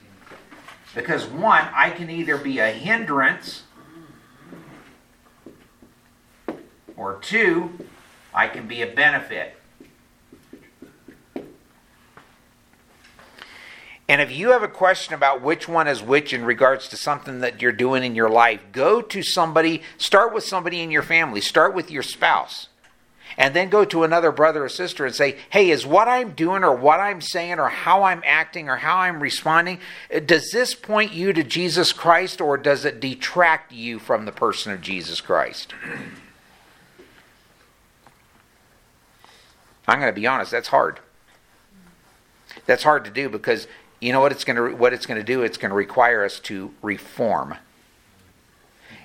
Because 0.95 1.27
one, 1.27 1.69
I 1.75 1.91
can 1.91 2.09
either 2.09 2.39
be 2.39 2.59
a 2.59 2.71
hindrance 2.71 3.65
or 6.97 7.19
two, 7.21 7.71
I 8.33 8.49
can 8.49 8.67
be 8.67 8.83
a 8.83 8.87
benefit. 8.87 9.55
And 14.11 14.21
if 14.21 14.33
you 14.33 14.51
have 14.51 14.65
a 14.65 14.69
question 14.69 15.15
about 15.15 15.41
which 15.41 15.69
one 15.69 15.87
is 15.87 16.03
which 16.03 16.33
in 16.33 16.45
regards 16.45 16.89
to 16.89 16.97
something 16.97 17.39
that 17.41 17.63
you're 17.63 17.71
doing 17.71 18.03
in 18.03 18.17
your 18.17 18.29
life, 18.29 18.61
go 18.73 19.01
to 19.01 19.23
somebody, 19.23 19.83
start 19.99 20.35
with 20.35 20.43
somebody 20.43 20.81
in 20.81 20.91
your 20.91 21.05
family, 21.05 21.41
start 21.41 21.75
with 21.75 21.93
your 21.93 22.03
spouse, 22.03 22.70
and 23.37 23.55
then 23.55 23.69
go 23.69 23.85
to 23.85 24.05
another 24.05 24.33
brother 24.33 24.65
or 24.65 24.69
sister 24.69 25.07
and 25.07 25.15
say, 25.15 25.39
hey, 25.51 25.71
is 25.71 25.87
what 25.87 26.09
I'm 26.09 26.33
doing 26.33 26.65
or 26.65 26.75
what 26.75 27.01
I'm 27.01 27.21
saying 27.21 27.59
or 27.59 27.69
how 27.69 28.05
I'm 28.05 28.23
acting 28.25 28.69
or 28.69 28.77
how 28.77 28.99
I'm 28.99 29.21
responding, 29.21 29.81
uh, 30.15 30.21
does 30.21 30.51
this 30.51 30.75
point 30.75 31.13
you 31.13 31.33
to 31.33 31.43
Jesus 31.43 31.93
Christ 31.93 32.41
or 32.41 32.57
does 32.57 32.85
it 32.85 33.01
detract 33.01 33.73
you 33.73 33.99
from 33.99 34.25
the 34.25 34.33
person 34.33 34.73
of 34.73 34.81
Jesus 34.81 35.21
Christ? 35.21 35.75
I'm 39.87 39.99
going 39.99 40.13
to 40.13 40.21
be 40.21 40.27
honest, 40.27 40.51
that's 40.51 40.69
hard. 40.69 41.01
That's 42.67 42.83
hard 42.83 43.05
to 43.05 43.11
do 43.11 43.29
because 43.29 43.67
you 44.01 44.13
know 44.13 44.21
what 44.21 44.33
it's 44.33 44.45
going 44.45 44.57
to 44.57 44.77
what 44.77 44.93
it's 44.93 45.07
going 45.07 45.19
to 45.19 45.25
do? 45.25 45.43
It's 45.43 45.57
going 45.57 45.71
to 45.71 45.77
require 45.77 46.25
us 46.25 46.39
to 46.41 46.73
reform. 46.83 47.57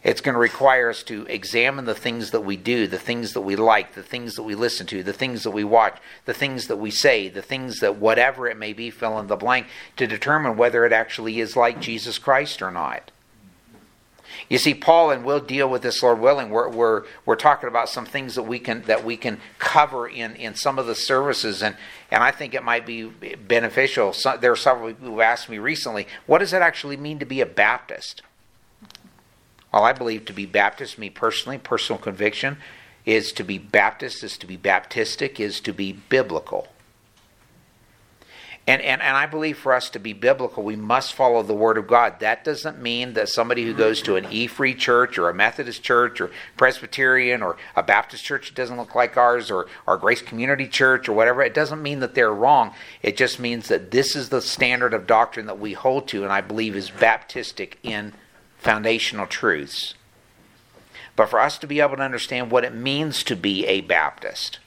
It's 0.06 0.22
going 0.22 0.36
to 0.36 0.39
require 0.39 0.91
us 0.91 1.02
to 1.06 1.26
examine 1.26 1.86
the 1.86 1.96
things 1.96 2.30
that 2.30 2.41
we 2.41 2.58
do, 2.58 2.86
the 2.86 3.00
things 3.00 3.34
that 3.34 3.41
we 3.41 3.56
like, 3.56 3.96
the 3.96 4.04
things 4.04 4.36
that 4.36 4.44
we 4.44 4.54
listen 4.54 4.86
to, 4.86 5.02
the 5.02 5.12
things 5.12 5.41
that 5.41 5.50
we 5.50 5.63
watch, 5.63 5.98
the 6.26 6.34
things 6.34 6.68
that 6.68 6.76
we 6.76 6.91
say, 6.91 7.28
the 7.28 7.41
things 7.41 7.80
that 7.80 7.96
whatever 7.96 8.48
it 8.48 8.56
may 8.56 8.72
be, 8.72 8.91
fill 8.91 9.18
in 9.18 9.26
the 9.26 9.36
blank, 9.36 9.65
to 9.98 10.06
determine 10.06 10.58
whether 10.58 10.86
it 10.86 10.94
actually 10.94 11.39
is 11.39 11.56
like 11.56 11.82
Jesus 11.82 12.20
Christ 12.20 12.62
or 12.62 12.70
not. 12.70 13.10
You 14.48 14.60
see, 14.60 14.76
Paul, 14.76 15.10
and 15.10 15.26
we'll 15.26 15.39
deal 15.39 15.68
with 15.68 15.82
this, 15.82 16.04
Lord 16.04 16.20
willing. 16.20 16.52
We're, 16.52 16.70
we're, 16.70 17.06
we're 17.26 17.36
talking 17.36 17.68
about 17.68 17.89
some 17.89 18.06
things 18.06 18.36
that 18.36 18.44
we 18.44 18.60
can 18.60 18.84
that 18.84 19.04
we 19.04 19.18
can 19.18 19.39
cover 19.58 20.08
in, 20.08 20.36
in 20.36 20.54
some 20.54 20.78
of 20.78 20.86
the 20.86 20.94
services, 20.94 21.63
and, 21.63 21.76
and 22.12 22.22
I 22.22 22.30
think 22.30 22.54
it 22.54 22.63
might 22.63 22.86
be 22.86 23.06
beneficial. 23.48 24.13
So, 24.13 24.38
there 24.38 24.52
are 24.52 24.56
several 24.56 24.89
people 24.89 25.10
who've 25.10 25.20
asked 25.20 25.50
me 25.50 25.58
recently, 25.58 26.06
what 26.28 26.39
does 26.39 26.54
it 26.54 26.62
actually 26.62 26.98
mean 26.98 27.18
to 27.18 27.26
be 27.26 27.41
a 27.41 27.46
Baptist? 27.48 28.22
Well, 29.75 29.83
I 29.83 29.91
believe 29.91 30.23
to 30.25 30.33
be 30.33 30.45
Baptist, 30.45 30.97
me 30.97 31.09
personally, 31.09 31.57
personal 31.57 32.01
conviction, 32.01 32.59
is 33.05 33.33
to 33.33 33.43
be 33.43 33.57
Baptist, 33.57 34.23
is 34.23 34.38
to 34.38 34.47
be 34.47 34.57
Baptistic, 34.57 35.38
is 35.38 35.59
to 35.59 35.73
be 35.73 35.91
biblical. 35.91 36.69
And, 38.65 38.81
and, 38.81 39.01
and 39.01 39.17
I 39.17 39.25
believe 39.25 39.57
for 39.57 39.73
us 39.73 39.89
to 39.89 39.99
be 39.99 40.13
biblical, 40.13 40.63
we 40.63 40.77
must 40.77 41.13
follow 41.13 41.43
the 41.43 41.53
Word 41.53 41.77
of 41.77 41.88
God. 41.88 42.21
That 42.21 42.45
doesn't 42.45 42.81
mean 42.81 43.15
that 43.15 43.27
somebody 43.27 43.65
who 43.65 43.73
goes 43.73 44.01
to 44.03 44.15
an 44.15 44.27
E 44.31 44.47
Free 44.47 44.73
church 44.73 45.17
or 45.17 45.27
a 45.27 45.33
Methodist 45.33 45.83
church 45.83 46.21
or 46.21 46.31
Presbyterian 46.55 47.43
or 47.43 47.57
a 47.75 47.83
Baptist 47.83 48.23
church 48.23 48.47
that 48.47 48.55
doesn't 48.55 48.77
look 48.77 48.95
like 48.95 49.17
ours 49.17 49.51
or 49.51 49.67
our 49.85 49.97
Grace 49.97 50.21
Community 50.21 50.69
Church 50.69 51.09
or 51.09 51.13
whatever, 51.13 51.43
it 51.43 51.53
doesn't 51.53 51.83
mean 51.83 51.99
that 51.99 52.15
they're 52.15 52.33
wrong. 52.33 52.73
It 53.03 53.17
just 53.17 53.41
means 53.41 53.67
that 53.67 53.91
this 53.91 54.15
is 54.15 54.29
the 54.29 54.41
standard 54.41 54.93
of 54.93 55.05
doctrine 55.05 55.47
that 55.47 55.59
we 55.59 55.73
hold 55.73 56.07
to 56.07 56.23
and 56.23 56.31
I 56.31 56.39
believe 56.39 56.77
is 56.77 56.89
Baptistic 56.89 57.73
in 57.83 58.13
foundational 58.65 59.28
truths. 59.28 59.93
But 61.15 61.30
for 61.30 61.39
us 61.39 61.60
to 61.60 61.67
be 61.67 61.80
able 61.82 61.97
to 61.97 62.01
understand 62.01 62.49
what 62.49 62.65
it 62.65 62.73
means 62.73 63.23
to 63.25 63.36
be 63.36 63.63
a 63.67 63.82
Baptist, 63.82 64.58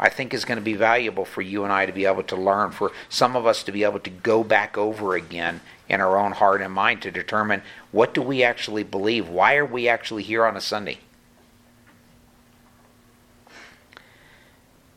I 0.00 0.08
think 0.08 0.34
is 0.34 0.44
going 0.44 0.58
to 0.58 0.64
be 0.64 0.74
valuable 0.74 1.24
for 1.24 1.40
you 1.40 1.62
and 1.62 1.72
I 1.72 1.86
to 1.86 1.92
be 1.92 2.06
able 2.06 2.24
to 2.24 2.34
learn, 2.36 2.72
for 2.72 2.90
some 3.08 3.36
of 3.36 3.46
us 3.46 3.62
to 3.62 3.72
be 3.72 3.84
able 3.84 4.00
to 4.00 4.10
go 4.10 4.42
back 4.42 4.76
over 4.76 5.14
again 5.14 5.60
in 5.88 6.00
our 6.00 6.18
own 6.18 6.32
heart 6.32 6.60
and 6.60 6.74
mind 6.74 7.02
to 7.02 7.12
determine 7.12 7.62
what 7.92 8.12
do 8.14 8.20
we 8.20 8.42
actually 8.42 8.82
believe? 8.82 9.28
Why 9.28 9.54
are 9.54 9.64
we 9.64 9.88
actually 9.88 10.24
here 10.24 10.44
on 10.44 10.56
a 10.56 10.60
Sunday? 10.60 10.98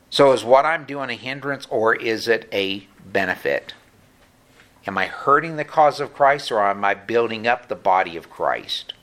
So 0.09 0.31
is 0.31 0.43
what 0.43 0.65
I'm 0.65 0.85
doing 0.85 1.11
a 1.11 1.15
hindrance 1.15 1.67
or 1.69 1.95
is 1.95 2.27
it 2.27 2.49
a 2.51 2.87
benefit? 3.05 3.75
Am 4.87 4.97
I 4.97 5.07
hurting 5.07 5.57
the 5.57 5.65
cause 5.65 5.99
of 5.99 6.13
Christ 6.13 6.51
or 6.51 6.61
am 6.61 6.83
I 6.85 6.93
building 6.93 7.45
up 7.45 7.67
the 7.67 7.75
body 7.75 8.15
of 8.15 8.29
Christ? 8.29 8.93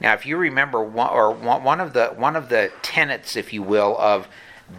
Now, 0.00 0.14
if 0.14 0.26
you 0.26 0.36
remember, 0.36 0.82
one, 0.82 1.10
or 1.10 1.32
one 1.32 1.80
of 1.80 1.92
the 1.92 2.08
one 2.08 2.34
of 2.34 2.48
the 2.48 2.72
tenets, 2.82 3.36
if 3.36 3.52
you 3.52 3.62
will, 3.62 3.96
of 3.98 4.26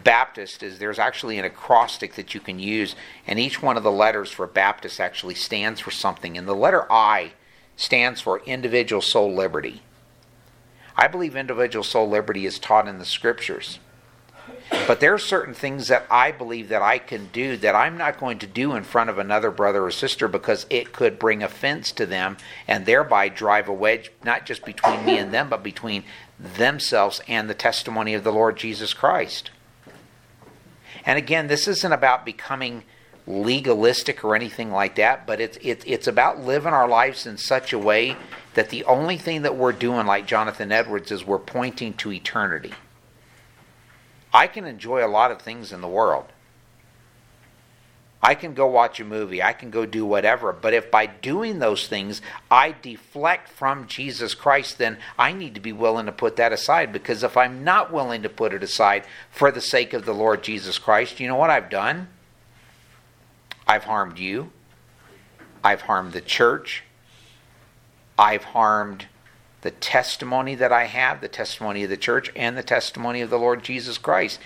Baptist 0.04 0.62
is 0.64 0.80
there's 0.80 1.00
actually 1.00 1.40
an 1.40 1.46
acrostic 1.46 2.16
that 2.16 2.34
you 2.34 2.42
can 2.42 2.60
use, 2.60 2.96
and 3.26 3.40
each 3.40 3.62
one 3.62 3.78
of 3.78 3.84
the 3.84 3.92
letters 3.92 4.32
for 4.32 4.48
Baptist 4.48 5.00
actually 5.00 5.36
stands 5.36 5.80
for 5.80 5.92
something. 5.92 6.38
And 6.38 6.46
the 6.46 6.54
letter 6.54 6.92
I 6.92 7.32
stands 7.78 8.20
for 8.20 8.42
individual 8.46 9.02
soul 9.02 9.34
liberty. 9.34 9.82
I 10.98 11.08
believe 11.08 11.38
individual 11.38 11.84
soul 11.84 12.10
liberty 12.10 12.46
is 12.46 12.60
taught 12.60 12.88
in 12.88 13.00
the 13.00 13.06
scriptures. 13.06 13.80
But 14.88 15.00
there 15.00 15.14
are 15.14 15.20
certain 15.20 15.54
things 15.54 15.88
that 15.88 16.06
I 16.10 16.32
believe 16.32 16.70
that 16.70 16.82
I 16.82 16.98
can 16.98 17.28
do 17.28 17.56
that 17.58 17.76
I'm 17.76 17.98
not 17.98 18.20
going 18.20 18.40
to 18.40 18.48
do 18.48 18.76
in 18.76 18.84
front 18.84 19.10
of 19.10 19.18
another 19.18 19.52
brother 19.52 19.86
or 19.86 19.92
sister 19.92 20.28
because 20.28 20.66
it 20.70 20.92
could 20.92 21.20
bring 21.20 21.42
offense 21.44 21.92
to 21.94 22.06
them 22.06 22.38
and 22.68 22.86
thereby 22.86 23.30
drive 23.30 23.70
a 23.70 23.74
wedge 23.74 24.12
not 24.24 24.46
just 24.46 24.66
between 24.66 25.06
me 25.06 25.18
and 25.18 25.34
them, 25.34 25.50
but 25.50 25.64
between 25.64 26.04
themselves 26.40 27.22
and 27.28 27.50
the 27.50 27.54
testimony 27.54 28.14
of 28.14 28.24
the 28.24 28.34
Lord 28.34 28.58
Jesus 28.58 28.94
Christ. 28.94 29.52
And 31.06 31.18
again, 31.18 31.48
this 31.48 31.68
isn't 31.68 31.94
about 31.94 32.26
becoming 32.26 32.84
legalistic 33.26 34.24
or 34.24 34.36
anything 34.36 34.72
like 34.72 34.96
that, 34.96 35.26
but 35.26 35.40
it's 35.40 35.58
it's 35.62 35.84
it's 35.88 36.08
about 36.08 36.44
living 36.44 36.74
our 36.74 36.88
lives 36.88 37.26
in 37.26 37.38
such 37.38 37.72
a 37.72 37.80
way 37.80 38.18
that 38.54 38.70
the 38.70 38.84
only 38.86 39.18
thing 39.18 39.42
that 39.44 39.56
we're 39.56 39.72
doing, 39.72 40.06
like 40.06 40.28
Jonathan 40.28 40.72
Edwards, 40.72 41.12
is 41.12 41.26
we're 41.26 41.40
pointing 41.40 41.94
to 41.94 42.12
eternity. 42.12 42.74
I 44.34 44.48
can 44.48 44.66
enjoy 44.66 45.06
a 45.06 45.08
lot 45.08 45.32
of 45.32 45.42
things 45.42 45.72
in 45.72 45.82
the 45.82 45.88
world. 45.88 46.26
I 48.26 48.36
can 48.36 48.54
go 48.54 48.68
watch 48.68 49.02
a 49.02 49.04
movie, 49.04 49.44
I 49.44 49.52
can 49.52 49.70
go 49.70 49.86
do 49.86 50.06
whatever, 50.06 50.54
but 50.54 50.74
if 50.74 50.90
by 50.90 51.08
doing 51.08 51.60
those 51.60 51.90
things 51.90 52.22
I 52.50 52.74
deflect 52.82 53.50
from 53.50 53.86
Jesus 53.86 54.34
Christ, 54.34 54.78
then 54.78 54.98
I 55.20 55.34
need 55.34 55.56
to 55.56 55.60
be 55.60 55.74
willing 55.74 56.06
to 56.06 56.14
put 56.14 56.38
that 56.38 56.54
aside 56.54 56.94
because 56.94 57.22
if 57.22 57.36
I'm 57.36 57.66
not 57.66 57.92
willing 57.92 58.24
to 58.24 58.30
put 58.30 58.54
it 58.54 58.64
aside 58.64 59.04
for 59.30 59.52
the 59.52 59.60
sake 59.60 59.92
of 59.92 60.06
the 60.06 60.14
Lord 60.14 60.42
Jesus 60.42 60.80
Christ, 60.80 61.20
you 61.20 61.28
know 61.28 61.36
what 61.36 61.50
I've 61.50 61.70
done? 61.70 62.08
I've 63.68 63.84
harmed 63.84 64.20
you. 64.20 64.54
I've 65.62 65.82
harmed 65.82 66.14
the 66.14 66.22
church. 66.22 66.84
I've 68.18 68.44
harmed 68.46 69.08
the 69.64 69.72
testimony 69.72 70.56
that 70.56 70.74
I 70.74 70.86
have, 70.86 71.22
the 71.22 71.30
testimony 71.30 71.86
of 71.86 71.90
the 71.90 71.98
church, 71.98 72.30
and 72.36 72.58
the 72.58 72.64
testimony 72.64 73.22
of 73.22 73.30
the 73.30 73.40
Lord 73.40 73.64
Jesus 73.64 73.98
Christ. 73.98 74.40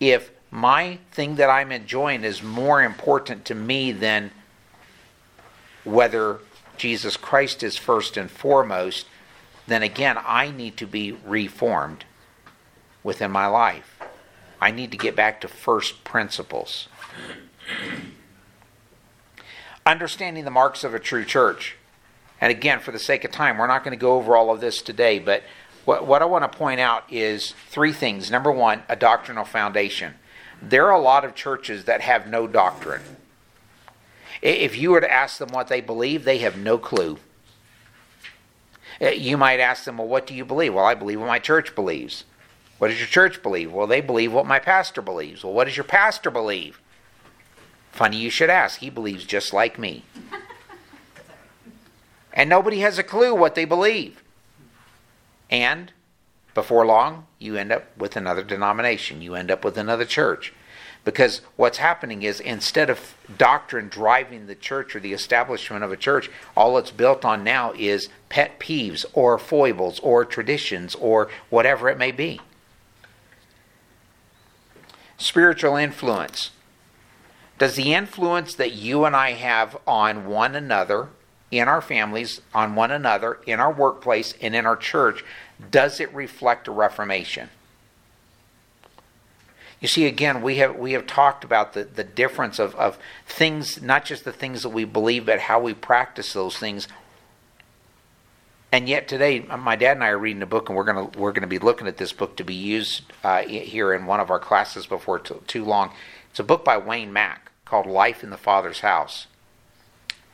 If 0.00 0.32
my 0.50 0.98
thing 1.12 1.36
that 1.36 1.48
I'm 1.48 1.70
enjoying 1.70 2.24
is 2.24 2.42
more 2.42 2.82
important 2.82 3.44
to 3.46 3.54
me 3.54 3.92
than 3.92 4.32
whether 5.84 6.40
Jesus 6.76 7.16
Christ 7.16 7.62
is 7.62 7.76
first 7.76 8.16
and 8.16 8.28
foremost, 8.28 9.06
then 9.68 9.84
again, 9.84 10.18
I 10.26 10.50
need 10.50 10.76
to 10.78 10.86
be 10.88 11.12
reformed 11.12 12.04
within 13.04 13.30
my 13.30 13.46
life. 13.46 14.02
I 14.60 14.72
need 14.72 14.90
to 14.90 14.96
get 14.96 15.14
back 15.14 15.40
to 15.42 15.48
first 15.48 16.02
principles. 16.02 16.88
Understanding 19.86 20.44
the 20.44 20.50
marks 20.50 20.82
of 20.82 20.94
a 20.94 20.98
true 20.98 21.24
church. 21.24 21.76
And 22.40 22.50
again, 22.50 22.80
for 22.80 22.92
the 22.92 22.98
sake 22.98 23.24
of 23.24 23.30
time, 23.30 23.58
we're 23.58 23.66
not 23.66 23.84
going 23.84 23.96
to 23.96 24.00
go 24.00 24.16
over 24.16 24.36
all 24.36 24.50
of 24.50 24.60
this 24.60 24.82
today, 24.82 25.18
but 25.18 25.42
what, 25.84 26.06
what 26.06 26.22
I 26.22 26.24
want 26.24 26.50
to 26.50 26.58
point 26.58 26.80
out 26.80 27.04
is 27.10 27.54
three 27.68 27.92
things. 27.92 28.30
Number 28.30 28.50
one, 28.50 28.82
a 28.88 28.96
doctrinal 28.96 29.44
foundation. 29.44 30.14
There 30.62 30.86
are 30.86 30.92
a 30.92 31.00
lot 31.00 31.24
of 31.24 31.34
churches 31.34 31.84
that 31.84 32.00
have 32.00 32.26
no 32.26 32.46
doctrine. 32.46 33.02
If 34.40 34.76
you 34.76 34.90
were 34.90 35.00
to 35.00 35.12
ask 35.12 35.38
them 35.38 35.50
what 35.50 35.68
they 35.68 35.80
believe, 35.80 36.24
they 36.24 36.38
have 36.38 36.56
no 36.56 36.78
clue. 36.78 37.18
Uh, 39.00 39.08
you 39.08 39.36
might 39.36 39.60
ask 39.60 39.84
them, 39.84 39.98
Well, 39.98 40.06
what 40.06 40.26
do 40.26 40.34
you 40.34 40.44
believe? 40.44 40.74
Well, 40.74 40.84
I 40.84 40.94
believe 40.94 41.20
what 41.20 41.26
my 41.26 41.38
church 41.38 41.74
believes. 41.74 42.24
What 42.78 42.88
does 42.88 42.98
your 42.98 43.08
church 43.08 43.42
believe? 43.42 43.72
Well, 43.72 43.86
they 43.86 44.00
believe 44.00 44.32
what 44.32 44.46
my 44.46 44.58
pastor 44.58 45.02
believes. 45.02 45.44
Well, 45.44 45.52
what 45.52 45.64
does 45.64 45.76
your 45.76 45.84
pastor 45.84 46.30
believe? 46.30 46.80
Funny 47.92 48.16
you 48.16 48.30
should 48.30 48.50
ask. 48.50 48.80
He 48.80 48.90
believes 48.90 49.24
just 49.24 49.52
like 49.52 49.78
me. 49.78 50.04
And 52.34 52.50
nobody 52.50 52.80
has 52.80 52.98
a 52.98 53.02
clue 53.02 53.34
what 53.34 53.54
they 53.54 53.64
believe. 53.64 54.22
And 55.48 55.92
before 56.52 56.84
long, 56.84 57.26
you 57.38 57.56
end 57.56 57.72
up 57.72 57.84
with 57.96 58.16
another 58.16 58.42
denomination. 58.42 59.22
You 59.22 59.34
end 59.34 59.50
up 59.50 59.64
with 59.64 59.78
another 59.78 60.04
church. 60.04 60.52
Because 61.04 61.42
what's 61.56 61.78
happening 61.78 62.22
is 62.22 62.40
instead 62.40 62.90
of 62.90 63.14
doctrine 63.36 63.88
driving 63.88 64.46
the 64.46 64.54
church 64.54 64.96
or 64.96 65.00
the 65.00 65.12
establishment 65.12 65.84
of 65.84 65.92
a 65.92 65.96
church, 65.96 66.30
all 66.56 66.78
it's 66.78 66.90
built 66.90 67.24
on 67.24 67.44
now 67.44 67.72
is 67.76 68.08
pet 68.30 68.58
peeves 68.58 69.04
or 69.12 69.38
foibles 69.38 70.00
or 70.00 70.24
traditions 70.24 70.94
or 70.94 71.28
whatever 71.50 71.88
it 71.88 71.98
may 71.98 72.10
be. 72.10 72.40
Spiritual 75.18 75.76
influence. 75.76 76.50
Does 77.58 77.76
the 77.76 77.94
influence 77.94 78.54
that 78.54 78.72
you 78.72 79.04
and 79.04 79.14
I 79.14 79.32
have 79.32 79.76
on 79.86 80.26
one 80.26 80.54
another, 80.54 81.10
in 81.58 81.68
our 81.68 81.80
families, 81.80 82.40
on 82.54 82.74
one 82.74 82.90
another, 82.90 83.38
in 83.46 83.60
our 83.60 83.72
workplace, 83.72 84.34
and 84.40 84.54
in 84.54 84.66
our 84.66 84.76
church, 84.76 85.24
does 85.70 86.00
it 86.00 86.12
reflect 86.14 86.68
a 86.68 86.72
reformation? 86.72 87.48
You 89.80 89.88
see, 89.88 90.06
again, 90.06 90.40
we 90.40 90.56
have 90.56 90.76
we 90.76 90.92
have 90.92 91.06
talked 91.06 91.44
about 91.44 91.74
the, 91.74 91.84
the 91.84 92.04
difference 92.04 92.58
of, 92.58 92.74
of 92.76 92.98
things, 93.26 93.82
not 93.82 94.04
just 94.04 94.24
the 94.24 94.32
things 94.32 94.62
that 94.62 94.70
we 94.70 94.84
believe, 94.84 95.26
but 95.26 95.40
how 95.40 95.60
we 95.60 95.74
practice 95.74 96.32
those 96.32 96.56
things. 96.56 96.88
And 98.72 98.88
yet 98.88 99.06
today, 99.06 99.40
my 99.40 99.76
dad 99.76 99.98
and 99.98 100.02
I 100.02 100.08
are 100.08 100.18
reading 100.18 100.42
a 100.42 100.46
book, 100.46 100.68
and 100.68 100.76
we're 100.76 100.84
gonna 100.84 101.10
we're 101.18 101.32
gonna 101.32 101.46
be 101.46 101.58
looking 101.58 101.86
at 101.86 101.98
this 101.98 102.12
book 102.12 102.36
to 102.38 102.44
be 102.44 102.54
used 102.54 103.02
uh, 103.22 103.42
here 103.42 103.92
in 103.92 104.06
one 104.06 104.20
of 104.20 104.30
our 104.30 104.38
classes 104.38 104.86
before 104.86 105.18
too, 105.18 105.42
too 105.46 105.64
long. 105.64 105.92
It's 106.30 106.40
a 106.40 106.44
book 106.44 106.64
by 106.64 106.78
Wayne 106.78 107.12
Mack 107.12 107.52
called 107.64 107.86
"Life 107.86 108.24
in 108.24 108.30
the 108.30 108.38
Father's 108.38 108.80
House." 108.80 109.26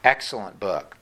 Excellent 0.04 0.60
book. 0.60 0.96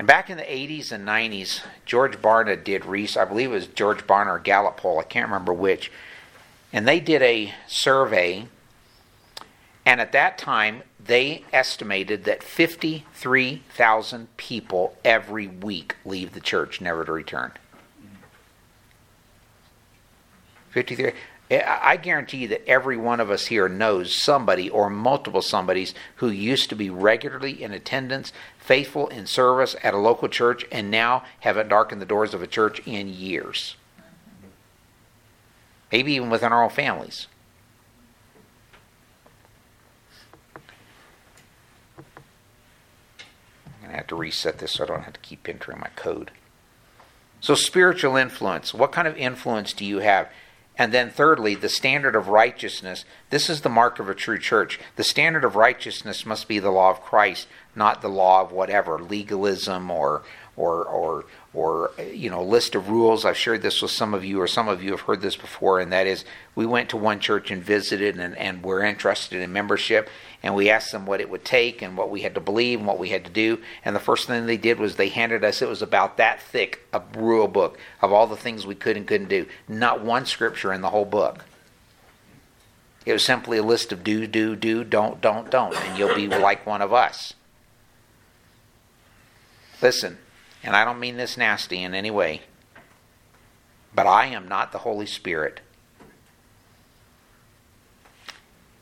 And 0.00 0.06
back 0.06 0.30
in 0.30 0.38
the 0.38 0.44
80s 0.44 0.92
and 0.92 1.06
90s, 1.06 1.60
George 1.84 2.16
Barna 2.22 2.64
did 2.64 2.86
research. 2.86 3.20
I 3.20 3.26
believe 3.26 3.50
it 3.50 3.54
was 3.54 3.66
George 3.66 4.06
Barna 4.06 4.28
or 4.28 4.38
Gallup 4.38 4.78
poll. 4.78 4.98
I 4.98 5.02
can't 5.02 5.26
remember 5.26 5.52
which 5.52 5.92
and 6.72 6.88
they 6.88 7.00
did 7.00 7.20
a 7.20 7.52
survey, 7.66 8.46
and 9.84 10.00
at 10.00 10.12
that 10.12 10.38
time, 10.38 10.84
they 10.98 11.44
estimated 11.52 12.24
that 12.24 12.42
53,000 12.42 14.36
people 14.38 14.96
every 15.04 15.48
week 15.48 15.96
leave 16.06 16.32
the 16.32 16.40
church, 16.40 16.80
never 16.80 17.04
to 17.04 17.12
return. 17.12 17.52
53. 20.70 21.12
I 21.50 21.96
guarantee 21.96 22.38
you 22.38 22.48
that 22.48 22.68
every 22.68 22.96
one 22.96 23.18
of 23.18 23.30
us 23.30 23.46
here 23.46 23.68
knows 23.68 24.14
somebody 24.14 24.70
or 24.70 24.88
multiple 24.88 25.42
somebodies 25.42 25.94
who 26.16 26.30
used 26.30 26.68
to 26.68 26.76
be 26.76 26.90
regularly 26.90 27.62
in 27.62 27.72
attendance, 27.72 28.32
faithful 28.58 29.08
in 29.08 29.26
service 29.26 29.74
at 29.82 29.94
a 29.94 29.98
local 29.98 30.28
church, 30.28 30.64
and 30.70 30.90
now 30.90 31.24
haven't 31.40 31.68
darkened 31.68 32.00
the 32.00 32.06
doors 32.06 32.34
of 32.34 32.42
a 32.42 32.46
church 32.46 32.80
in 32.86 33.08
years 33.08 33.74
maybe 35.92 36.12
even 36.12 36.30
within 36.30 36.52
our 36.52 36.62
own 36.62 36.70
families. 36.70 37.26
I'm 43.66 43.80
going 43.80 43.90
to 43.90 43.96
have 43.96 44.06
to 44.08 44.16
reset 44.16 44.58
this 44.58 44.72
so 44.72 44.84
I 44.84 44.86
don't 44.86 45.02
have 45.02 45.14
to 45.14 45.20
keep 45.20 45.48
entering 45.48 45.80
my 45.80 45.90
code. 45.96 46.30
So, 47.40 47.54
spiritual 47.54 48.16
influence. 48.16 48.74
What 48.74 48.92
kind 48.92 49.08
of 49.08 49.16
influence 49.16 49.72
do 49.72 49.84
you 49.84 49.98
have? 49.98 50.28
And 50.76 50.92
then, 50.92 51.10
thirdly, 51.10 51.54
the 51.54 51.68
standard 51.68 52.16
of 52.16 52.28
righteousness. 52.28 53.04
This 53.28 53.50
is 53.50 53.60
the 53.60 53.68
mark 53.68 53.98
of 53.98 54.08
a 54.08 54.14
true 54.14 54.38
church. 54.38 54.80
The 54.96 55.04
standard 55.04 55.44
of 55.44 55.56
righteousness 55.56 56.24
must 56.24 56.48
be 56.48 56.58
the 56.58 56.70
law 56.70 56.90
of 56.90 57.02
Christ, 57.02 57.48
not 57.74 58.00
the 58.00 58.08
law 58.08 58.40
of 58.40 58.50
whatever, 58.50 58.98
legalism 58.98 59.90
or, 59.90 60.22
or, 60.56 60.84
or, 60.84 61.24
or 61.52 61.90
you 62.12 62.30
know 62.30 62.42
list 62.42 62.74
of 62.74 62.88
rules. 62.88 63.24
I've 63.24 63.36
shared 63.36 63.62
this 63.62 63.82
with 63.82 63.90
some 63.90 64.14
of 64.14 64.24
you 64.24 64.40
or 64.40 64.46
some 64.46 64.68
of 64.68 64.82
you 64.82 64.92
have 64.92 65.00
heard 65.00 65.20
this 65.20 65.36
before 65.36 65.80
and 65.80 65.92
that 65.92 66.06
is 66.06 66.24
we 66.54 66.64
went 66.64 66.90
to 66.90 66.96
one 66.96 67.18
church 67.18 67.50
and 67.50 67.62
visited 67.62 68.18
and, 68.18 68.36
and 68.38 68.62
we're 68.62 68.82
interested 68.82 69.42
in 69.42 69.52
membership 69.52 70.08
and 70.42 70.54
we 70.54 70.70
asked 70.70 70.92
them 70.92 71.06
what 71.06 71.20
it 71.20 71.28
would 71.28 71.44
take 71.44 71.82
and 71.82 71.96
what 71.96 72.10
we 72.10 72.20
had 72.20 72.34
to 72.34 72.40
believe 72.40 72.78
and 72.78 72.86
what 72.86 73.00
we 73.00 73.08
had 73.08 73.24
to 73.24 73.30
do 73.30 73.58
and 73.84 73.96
the 73.96 74.00
first 74.00 74.28
thing 74.28 74.46
they 74.46 74.56
did 74.56 74.78
was 74.78 74.94
they 74.94 75.08
handed 75.08 75.42
us 75.42 75.60
it 75.60 75.68
was 75.68 75.82
about 75.82 76.16
that 76.18 76.40
thick 76.40 76.86
a 76.92 77.02
rule 77.16 77.48
book 77.48 77.78
of 78.00 78.12
all 78.12 78.28
the 78.28 78.36
things 78.36 78.64
we 78.64 78.74
could 78.74 78.96
and 78.96 79.06
couldn't 79.06 79.28
do. 79.28 79.46
Not 79.66 80.02
one 80.02 80.26
scripture 80.26 80.72
in 80.72 80.82
the 80.82 80.90
whole 80.90 81.04
book. 81.04 81.44
It 83.04 83.12
was 83.12 83.24
simply 83.24 83.58
a 83.58 83.62
list 83.62 83.90
of 83.92 84.04
do 84.04 84.28
do 84.28 84.54
do 84.54 84.84
don't 84.84 85.20
don't 85.20 85.50
don't 85.50 85.74
and 85.74 85.98
you'll 85.98 86.14
be 86.14 86.28
like 86.28 86.64
one 86.64 86.80
of 86.80 86.92
us. 86.92 87.34
Listen 89.82 90.18
and 90.62 90.76
I 90.76 90.84
don't 90.84 91.00
mean 91.00 91.16
this 91.16 91.36
nasty 91.36 91.82
in 91.82 91.94
any 91.94 92.10
way, 92.10 92.42
but 93.94 94.06
I 94.06 94.26
am 94.26 94.48
not 94.48 94.72
the 94.72 94.78
Holy 94.78 95.06
Spirit. 95.06 95.60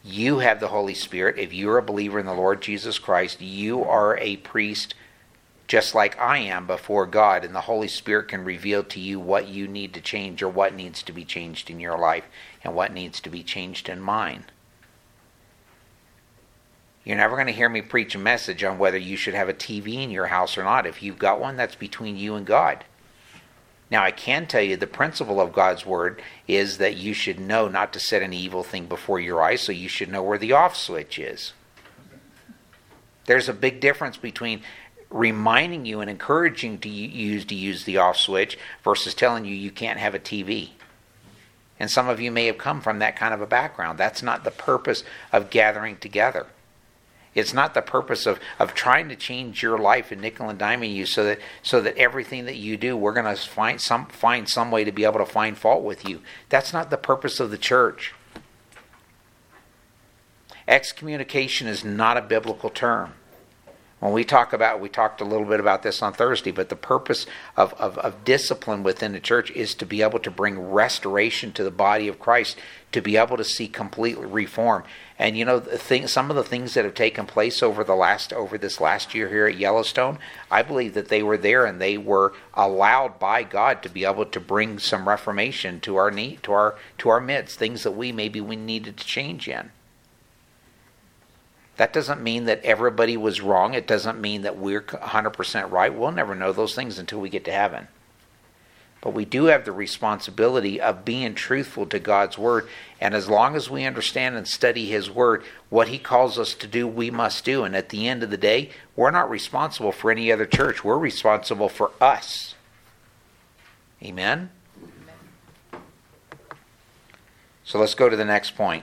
You 0.05 0.39
have 0.39 0.61
the 0.61 0.69
Holy 0.69 0.95
Spirit. 0.95 1.39
If 1.39 1.53
you're 1.53 1.79
a 1.79 1.83
believer 1.83 2.19
in 2.19 2.27
the 2.27 2.35
Lord 2.35 2.63
Jesus 2.63 2.99
Christ, 2.99 3.41
you 3.41 3.85
are 3.85 4.17
a 4.19 4.37
priest 4.37 4.95
just 5.69 5.95
like 5.95 6.19
I 6.19 6.39
am 6.39 6.67
before 6.67 7.07
God, 7.07 7.45
and 7.45 7.55
the 7.55 7.61
Holy 7.61 7.89
Spirit 7.89 8.29
can 8.29 8.43
reveal 8.43 8.83
to 8.85 8.99
you 8.99 9.21
what 9.21 9.49
you 9.49 9.69
need 9.69 9.93
to 9.95 10.01
change 10.01 10.43
or 10.43 10.49
what 10.49 10.75
needs 10.75 11.03
to 11.03 11.13
be 11.13 11.27
changed 11.27 11.69
in 11.69 11.79
your 11.79 11.99
life 11.99 12.25
and 12.65 12.75
what 12.75 12.93
needs 12.93 13.21
to 13.21 13.29
be 13.29 13.43
changed 13.43 13.89
in 13.91 14.01
mine. 14.01 14.47
You're 17.09 17.17
never 17.17 17.37
going 17.37 17.47
to 17.47 17.55
hear 17.55 17.71
me 17.71 17.81
preach 17.81 18.15
a 18.15 18.19
message 18.19 18.63
on 18.63 18.77
whether 18.77 18.99
you 18.99 19.17
should 19.17 19.33
have 19.33 19.49
a 19.49 19.55
TV 19.55 19.95
in 19.95 20.11
your 20.11 20.27
house 20.27 20.59
or 20.59 20.63
not. 20.63 20.87
If 20.87 21.03
you've 21.03 21.19
got 21.19 21.41
one, 21.41 21.57
that's 21.57 21.75
between 21.75 22.19
you 22.19 22.35
and 22.35 22.45
God. 22.45 22.85
Now, 23.91 24.05
I 24.05 24.11
can 24.11 24.47
tell 24.47 24.61
you 24.61 24.77
the 24.77 24.87
principle 24.87 25.41
of 25.41 25.55
God's 25.55 25.87
Word 25.87 26.21
is 26.47 26.77
that 26.77 26.99
you 26.99 27.15
should 27.15 27.41
know 27.41 27.67
not 27.67 27.95
to 27.95 27.99
set 27.99 28.21
any 28.21 28.37
evil 28.37 28.63
thing 28.63 28.85
before 28.85 29.19
your 29.19 29.43
eyes, 29.43 29.63
so 29.63 29.73
you 29.73 29.89
should 29.89 30.11
know 30.11 30.23
where 30.23 30.37
the 30.37 30.53
off 30.53 30.77
switch 30.77 31.19
is. 31.19 31.55
There's 33.25 33.49
a 33.49 33.55
big 33.55 33.81
difference 33.81 34.19
between 34.19 34.61
reminding 35.09 35.87
you 35.87 36.01
and 36.03 36.11
encouraging 36.11 36.77
to 36.81 36.91
use 36.91 37.47
to 37.47 37.55
use 37.55 37.85
the 37.85 37.97
off 37.97 38.19
switch 38.19 38.59
versus 38.85 39.15
telling 39.15 39.47
you 39.47 39.55
you 39.55 39.71
can't 39.71 39.99
have 39.99 40.15
a 40.15 40.19
TV. 40.19 40.73
And 41.81 41.91
some 41.91 42.11
of 42.11 42.21
you 42.21 42.31
may 42.31 42.45
have 42.45 42.59
come 42.59 42.83
from 42.83 42.99
that 42.99 43.17
kind 43.17 43.33
of 43.33 43.41
a 43.41 43.47
background. 43.47 43.97
That's 43.97 44.23
not 44.23 44.45
the 44.45 44.51
purpose 44.51 45.05
of 45.33 45.49
gathering 45.49 45.97
together. 45.97 46.49
It's 47.35 47.55
not 47.55 47.75
the 47.75 47.83
purpose 47.83 48.27
of, 48.27 48.41
of 48.59 48.75
trying 48.75 49.09
to 49.11 49.17
change 49.17 49.63
your 49.63 49.79
life 49.79 50.11
and 50.11 50.21
nickel 50.21 50.49
and 50.49 50.59
diming 50.59 50.95
you 50.95 51.07
so 51.07 51.25
that 51.25 51.39
so 51.63 51.81
that 51.81 51.97
everything 51.97 52.47
that 52.47 52.57
you 52.57 52.77
do, 52.77 52.97
we're 52.97 53.13
going 53.13 53.27
to 53.27 53.41
find 53.41 53.81
some 53.81 54.07
find 54.07 54.49
some 54.49 54.71
way 54.71 54.85
to 54.85 54.93
be 54.93 55.05
able 55.05 55.19
to 55.19 55.27
find 55.27 55.57
fault 55.57 55.85
with 55.85 56.09
you. 56.09 56.21
That's 56.49 56.73
not 56.73 56.91
the 56.91 56.97
purpose 56.97 57.41
of 57.41 57.51
the 57.51 57.59
church. 57.59 58.15
Excommunication 60.67 61.67
is 61.67 61.85
not 61.85 62.17
a 62.17 62.23
biblical 62.23 62.71
term. 62.71 63.15
When 64.01 64.13
we 64.13 64.23
talk 64.23 64.53
about, 64.53 64.81
we 64.81 64.89
talked 64.89 65.21
a 65.21 65.25
little 65.25 65.47
bit 65.47 65.59
about 65.59 65.83
this 65.83 66.03
on 66.03 66.13
Thursday, 66.13 66.53
but 66.53 66.69
the 66.69 66.77
purpose 66.77 67.27
of, 67.57 67.75
of, 67.75 67.99
of 67.99 68.25
discipline 68.25 68.85
within 68.85 69.13
the 69.13 69.19
church 69.19 69.51
is 69.51 69.75
to 69.75 69.85
be 69.85 70.03
able 70.03 70.21
to 70.21 70.31
bring 70.31 70.71
restoration 70.71 71.51
to 71.53 71.65
the 71.65 71.73
body 71.73 72.07
of 72.07 72.21
Christ, 72.21 72.57
to 72.93 73.01
be 73.01 73.17
able 73.17 73.37
to 73.37 73.43
see 73.43 73.67
complete 73.67 74.17
reform. 74.17 74.85
And 75.19 75.37
you 75.37 75.45
know, 75.45 75.59
thing, 75.59 76.07
some 76.07 76.31
of 76.31 76.37
the 76.37 76.45
things 76.45 76.75
that 76.75 76.85
have 76.85 76.95
taken 76.95 77.27
place 77.27 77.61
over 77.61 77.83
the 77.83 77.97
last 77.97 78.33
over 78.33 78.57
this 78.57 78.81
last 78.81 79.17
year 79.17 79.29
here 79.31 79.49
at 79.49 79.59
Yellowstone, 79.59 80.21
I 80.49 80.63
believe 80.63 80.95
that 80.95 81.09
they 81.09 81.25
were 81.25 81.37
there 81.37 81.67
and 81.67 81.81
they 81.81 81.99
were 81.99 82.35
allowed 82.55 83.19
by 83.19 83.43
God 83.43 83.83
to 83.83 83.89
be 83.89 84.05
able 84.05 84.27
to 84.27 84.39
bring 84.39 84.79
some 84.79 85.09
reformation 85.09 85.81
to 85.81 85.97
our 85.97 86.13
need, 86.13 86.45
to 86.45 86.53
our 86.53 86.77
to 86.99 87.09
our 87.09 87.21
midst, 87.21 87.59
things 87.59 87.83
that 87.83 87.93
we 87.93 88.13
maybe 88.13 88.41
we 88.41 88.55
needed 88.55 88.97
to 88.97 89.05
change 89.05 89.49
in. 89.49 89.73
That 91.79 91.93
doesn't 91.93 92.21
mean 92.21 92.47
that 92.47 92.65
everybody 92.65 93.17
was 93.17 93.41
wrong. 93.41 93.73
It 93.73 93.87
doesn't 93.87 94.21
mean 94.21 94.43
that 94.43 94.59
we're 94.59 94.83
100% 94.83 95.71
right. 95.71 95.95
We'll 95.95 96.11
never 96.11 96.35
know 96.35 96.53
those 96.53 96.75
things 96.75 96.99
until 96.99 97.21
we 97.21 97.31
get 97.31 97.45
to 97.45 97.53
heaven. 97.53 97.87
But 99.01 99.15
we 99.15 99.25
do 99.25 99.45
have 99.45 99.65
the 99.65 99.71
responsibility 99.71 100.81
of 100.81 101.05
being 101.05 101.35
truthful 101.35 101.87
to 101.87 102.01
God's 102.01 102.37
Word. 102.37 102.69
And 103.01 103.15
as 103.15 103.29
long 103.29 103.55
as 103.55 103.71
we 103.71 103.85
understand 103.85 104.35
and 104.35 104.49
study 104.49 104.87
His 104.87 105.09
Word, 105.09 105.45
what 105.71 105.87
He 105.87 106.01
calls 106.01 106.37
us 106.37 106.53
to 106.55 106.67
do, 106.67 106.89
we 106.89 107.13
must 107.13 107.45
do. 107.45 107.63
And 107.63 107.77
at 107.77 107.91
the 107.91 108.09
end 108.09 108.25
of 108.25 108.31
the 108.31 108.37
day, 108.37 108.71
we're 108.97 109.13
not 109.13 109.31
responsible 109.31 109.93
for 109.93 110.11
any 110.11 110.33
other 110.33 110.47
church. 110.47 110.83
We're 110.83 110.99
responsible 110.99 111.69
for 111.69 111.93
us. 112.01 112.57
Amen? 114.03 114.51
So 117.63 117.79
let's 117.79 117.95
go 117.95 118.09
to 118.09 118.17
the 118.17 118.25
next 118.25 118.57
point. 118.57 118.83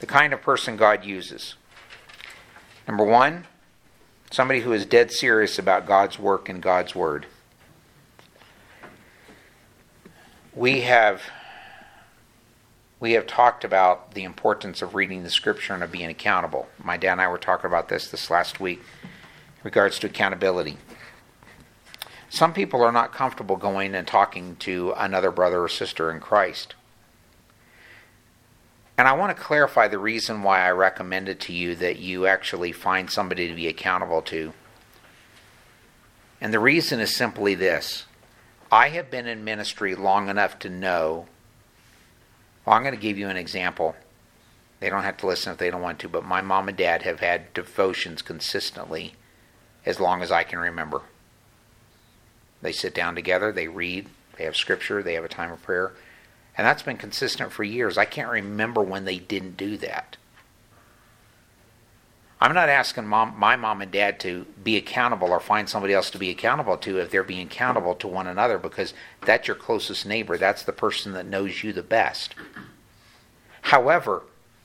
The 0.00 0.06
kind 0.06 0.32
of 0.32 0.42
person 0.42 0.76
God 0.76 1.04
uses. 1.04 1.54
Number 2.86 3.04
one, 3.04 3.46
somebody 4.30 4.60
who 4.60 4.72
is 4.72 4.84
dead 4.84 5.10
serious 5.10 5.58
about 5.58 5.86
God's 5.86 6.18
work 6.18 6.48
and 6.48 6.62
God's 6.62 6.94
word. 6.94 7.26
We 10.54 10.82
have 10.82 11.22
we 13.00 13.12
have 13.12 13.26
talked 13.26 13.64
about 13.64 14.14
the 14.14 14.24
importance 14.24 14.80
of 14.80 14.94
reading 14.94 15.24
the 15.24 15.30
scripture 15.30 15.74
and 15.74 15.82
of 15.82 15.92
being 15.92 16.08
accountable. 16.08 16.68
My 16.82 16.96
dad 16.96 17.12
and 17.12 17.20
I 17.20 17.28
were 17.28 17.38
talking 17.38 17.66
about 17.66 17.88
this 17.88 18.10
this 18.10 18.30
last 18.30 18.60
week 18.60 18.80
in 19.02 19.10
regards 19.62 19.98
to 19.98 20.06
accountability. 20.06 20.78
Some 22.30 22.52
people 22.52 22.82
are 22.82 22.92
not 22.92 23.12
comfortable 23.12 23.56
going 23.56 23.94
and 23.94 24.06
talking 24.06 24.56
to 24.56 24.92
another 24.96 25.30
brother 25.30 25.62
or 25.62 25.68
sister 25.68 26.10
in 26.10 26.18
Christ. 26.20 26.74
And 28.96 29.08
I 29.08 29.12
want 29.12 29.36
to 29.36 29.42
clarify 29.42 29.88
the 29.88 29.98
reason 29.98 30.42
why 30.42 30.64
I 30.64 30.70
recommended 30.70 31.40
to 31.40 31.52
you 31.52 31.74
that 31.76 31.98
you 31.98 32.26
actually 32.26 32.72
find 32.72 33.10
somebody 33.10 33.48
to 33.48 33.54
be 33.54 33.66
accountable 33.66 34.22
to. 34.22 34.52
And 36.40 36.52
the 36.52 36.60
reason 36.60 37.00
is 37.00 37.14
simply 37.14 37.54
this 37.54 38.06
I 38.70 38.88
have 38.90 39.10
been 39.10 39.26
in 39.26 39.44
ministry 39.44 39.94
long 39.94 40.28
enough 40.28 40.58
to 40.60 40.68
know. 40.68 41.26
Well, 42.64 42.76
I'm 42.76 42.82
going 42.82 42.94
to 42.94 43.00
give 43.00 43.18
you 43.18 43.28
an 43.28 43.36
example. 43.36 43.96
They 44.80 44.90
don't 44.90 45.02
have 45.02 45.16
to 45.18 45.26
listen 45.26 45.52
if 45.52 45.58
they 45.58 45.70
don't 45.70 45.80
want 45.82 45.98
to, 46.00 46.08
but 46.08 46.24
my 46.24 46.40
mom 46.40 46.68
and 46.68 46.76
dad 46.76 47.02
have 47.02 47.20
had 47.20 47.52
devotions 47.54 48.22
consistently 48.22 49.14
as 49.86 50.00
long 50.00 50.22
as 50.22 50.30
I 50.30 50.44
can 50.44 50.58
remember. 50.58 51.02
They 52.62 52.72
sit 52.72 52.94
down 52.94 53.14
together, 53.14 53.52
they 53.52 53.68
read, 53.68 54.08
they 54.36 54.44
have 54.44 54.56
scripture, 54.56 55.02
they 55.02 55.14
have 55.14 55.24
a 55.24 55.28
time 55.28 55.52
of 55.52 55.62
prayer. 55.62 55.92
And 56.56 56.66
that's 56.66 56.82
been 56.82 56.96
consistent 56.96 57.52
for 57.52 57.64
years. 57.64 57.98
I 57.98 58.04
can't 58.04 58.30
remember 58.30 58.80
when 58.80 59.04
they 59.04 59.18
didn't 59.18 59.56
do 59.56 59.76
that. 59.78 60.16
I'm 62.40 62.54
not 62.54 62.68
asking 62.68 63.06
mom, 63.06 63.38
my 63.38 63.56
mom 63.56 63.80
and 63.80 63.90
dad 63.90 64.20
to 64.20 64.44
be 64.62 64.76
accountable 64.76 65.30
or 65.30 65.40
find 65.40 65.68
somebody 65.68 65.94
else 65.94 66.10
to 66.10 66.18
be 66.18 66.30
accountable 66.30 66.76
to 66.78 66.98
if 66.98 67.10
they're 67.10 67.24
being 67.24 67.46
accountable 67.46 67.94
to 67.96 68.06
one 68.06 68.26
another 68.26 68.58
because 68.58 68.92
that's 69.24 69.48
your 69.48 69.56
closest 69.56 70.04
neighbor. 70.04 70.36
That's 70.36 70.62
the 70.62 70.72
person 70.72 71.12
that 71.12 71.26
knows 71.26 71.64
you 71.64 71.72
the 71.72 71.82
best. 71.82 72.34
However, 73.62 74.24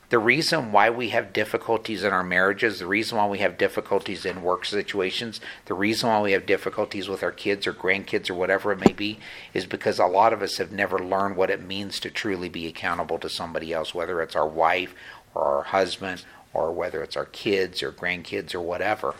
the 0.09 0.19
reason 0.19 0.71
why 0.71 0.89
we 0.89 1.09
have 1.09 1.33
difficulties 1.33 2.03
in 2.03 2.11
our 2.11 2.23
marriages, 2.23 2.79
the 2.79 2.87
reason 2.87 3.17
why 3.17 3.27
we 3.27 3.37
have 3.39 3.59
difficulties 3.59 4.25
in 4.25 4.41
work 4.41 4.65
situations, 4.65 5.39
the 5.65 5.75
reason 5.75 6.09
why 6.09 6.21
we 6.21 6.31
have 6.31 6.47
difficulties 6.47 7.07
with 7.07 7.21
our 7.21 7.31
kids 7.31 7.67
or 7.67 7.73
grandkids 7.73 8.29
or 8.29 8.33
whatever 8.33 8.71
it 8.71 8.79
may 8.79 8.91
be, 8.91 9.19
is 9.53 9.67
because 9.67 9.99
a 9.99 10.05
lot 10.05 10.33
of 10.33 10.41
us 10.41 10.57
have 10.57 10.71
never 10.71 10.97
learned 10.97 11.35
what 11.35 11.51
it 11.51 11.61
means 11.61 11.99
to 11.99 12.09
truly 12.09 12.49
be 12.49 12.65
accountable 12.65 13.19
to 13.19 13.29
somebody 13.29 13.71
else, 13.71 13.93
whether 13.93 14.19
it's 14.21 14.35
our 14.35 14.47
wife 14.47 14.95
or 15.35 15.43
our 15.43 15.63
husband 15.63 16.25
or 16.53 16.71
whether 16.71 17.03
it's 17.03 17.15
our 17.15 17.25
kids 17.25 17.83
or 17.83 17.91
grandkids 17.91 18.55
or 18.55 18.61
whatever. 18.61 19.13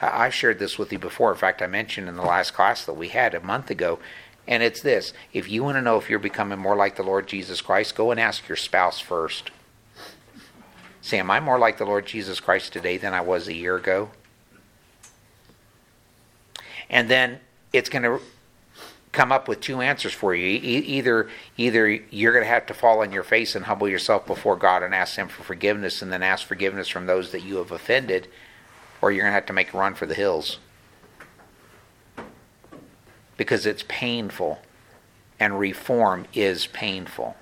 I've 0.00 0.34
shared 0.34 0.60
this 0.60 0.78
with 0.78 0.92
you 0.92 0.98
before. 1.00 1.32
In 1.32 1.38
fact, 1.38 1.62
I 1.62 1.66
mentioned 1.66 2.08
in 2.08 2.14
the 2.14 2.22
last 2.22 2.52
class 2.52 2.84
that 2.84 2.92
we 2.92 3.08
had 3.08 3.34
a 3.34 3.40
month 3.40 3.70
ago 3.70 3.98
and 4.46 4.62
it's 4.62 4.80
this 4.80 5.12
if 5.32 5.48
you 5.50 5.64
want 5.64 5.76
to 5.76 5.82
know 5.82 5.96
if 5.96 6.10
you're 6.10 6.18
becoming 6.18 6.58
more 6.58 6.76
like 6.76 6.96
the 6.96 7.02
Lord 7.02 7.26
Jesus 7.26 7.60
Christ, 7.60 7.94
go 7.94 8.10
and 8.10 8.20
ask 8.20 8.48
your 8.48 8.56
spouse 8.56 9.00
first. 9.00 9.50
Say, 11.04 11.18
am 11.18 11.30
I 11.30 11.38
more 11.38 11.58
like 11.58 11.76
the 11.76 11.84
Lord 11.84 12.06
Jesus 12.06 12.40
Christ 12.40 12.72
today 12.72 12.96
than 12.96 13.12
I 13.12 13.20
was 13.20 13.46
a 13.46 13.52
year 13.52 13.76
ago? 13.76 14.08
And 16.88 17.10
then 17.10 17.40
it's 17.74 17.90
going 17.90 18.04
to 18.04 18.20
come 19.12 19.30
up 19.30 19.46
with 19.46 19.60
two 19.60 19.82
answers 19.82 20.14
for 20.14 20.34
you. 20.34 20.46
E- 20.46 20.78
either 20.78 21.28
either 21.58 21.90
you're 21.90 22.32
going 22.32 22.42
to 22.42 22.48
have 22.48 22.64
to 22.66 22.72
fall 22.72 23.02
on 23.02 23.12
your 23.12 23.22
face 23.22 23.54
and 23.54 23.66
humble 23.66 23.86
yourself 23.86 24.26
before 24.26 24.56
God 24.56 24.82
and 24.82 24.94
ask 24.94 25.16
Him 25.16 25.28
for 25.28 25.42
forgiveness, 25.42 26.00
and 26.00 26.10
then 26.10 26.22
ask 26.22 26.46
forgiveness 26.46 26.88
from 26.88 27.04
those 27.04 27.32
that 27.32 27.42
you 27.42 27.56
have 27.56 27.70
offended, 27.70 28.26
or 29.02 29.12
you're 29.12 29.24
going 29.24 29.30
to 29.30 29.34
have 29.34 29.44
to 29.44 29.52
make 29.52 29.74
a 29.74 29.76
run 29.76 29.92
for 29.94 30.06
the 30.06 30.14
hills 30.14 30.58
because 33.36 33.66
it's 33.66 33.84
painful, 33.88 34.62
and 35.38 35.58
reform 35.58 36.24
is 36.32 36.66
painful. 36.66 37.36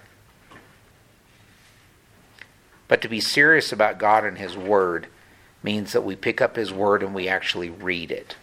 But 2.93 3.01
to 3.01 3.09
be 3.09 3.21
serious 3.21 3.73
about 3.73 3.97
God 3.97 4.23
and 4.23 4.37
His 4.37 4.55
Word 4.55 5.07
means 5.63 5.95
that 5.95 6.03
we 6.05 6.15
pick 6.15 6.43
up 6.43 6.57
His 6.57 6.75
Word 6.75 7.03
and 7.03 7.15
we 7.15 7.27
actually 7.27 7.71
read 7.71 8.11
it. 8.11 8.37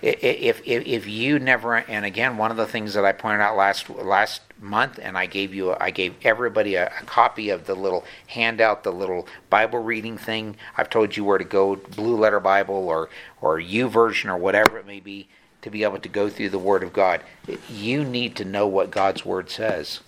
If, 0.00 0.62
if, 0.64 0.86
if 0.86 1.06
you 1.06 1.38
never, 1.38 1.76
and 1.76 2.06
again, 2.06 2.38
one 2.38 2.50
of 2.50 2.56
the 2.56 2.64
things 2.64 2.94
that 2.94 3.04
I 3.04 3.12
pointed 3.12 3.42
out 3.42 3.58
last 3.58 3.90
last 3.90 4.40
month, 4.58 4.98
and 5.02 5.18
I 5.18 5.26
gave 5.26 5.52
you, 5.52 5.76
I 5.78 5.90
gave 5.90 6.14
everybody 6.22 6.76
a, 6.76 6.86
a 6.86 7.04
copy 7.04 7.50
of 7.50 7.66
the 7.66 7.74
little 7.74 8.06
handout, 8.28 8.84
the 8.84 8.90
little 8.90 9.28
Bible 9.50 9.80
reading 9.80 10.16
thing. 10.16 10.56
I've 10.78 10.88
told 10.88 11.14
you 11.14 11.24
where 11.24 11.36
to 11.36 11.44
go, 11.44 11.76
Blue 11.76 12.16
Letter 12.16 12.40
Bible 12.40 12.88
or 12.88 13.10
or 13.42 13.60
YouVersion 13.60 14.30
or 14.30 14.38
whatever 14.38 14.78
it 14.78 14.86
may 14.86 15.00
be, 15.00 15.28
to 15.60 15.68
be 15.68 15.82
able 15.82 15.98
to 15.98 16.08
go 16.08 16.30
through 16.30 16.48
the 16.48 16.58
Word 16.58 16.82
of 16.82 16.94
God. 16.94 17.20
You 17.68 18.02
need 18.02 18.34
to 18.36 18.46
know 18.46 18.66
what 18.66 18.90
God's 18.90 19.26
Word 19.26 19.50
says. 19.50 20.00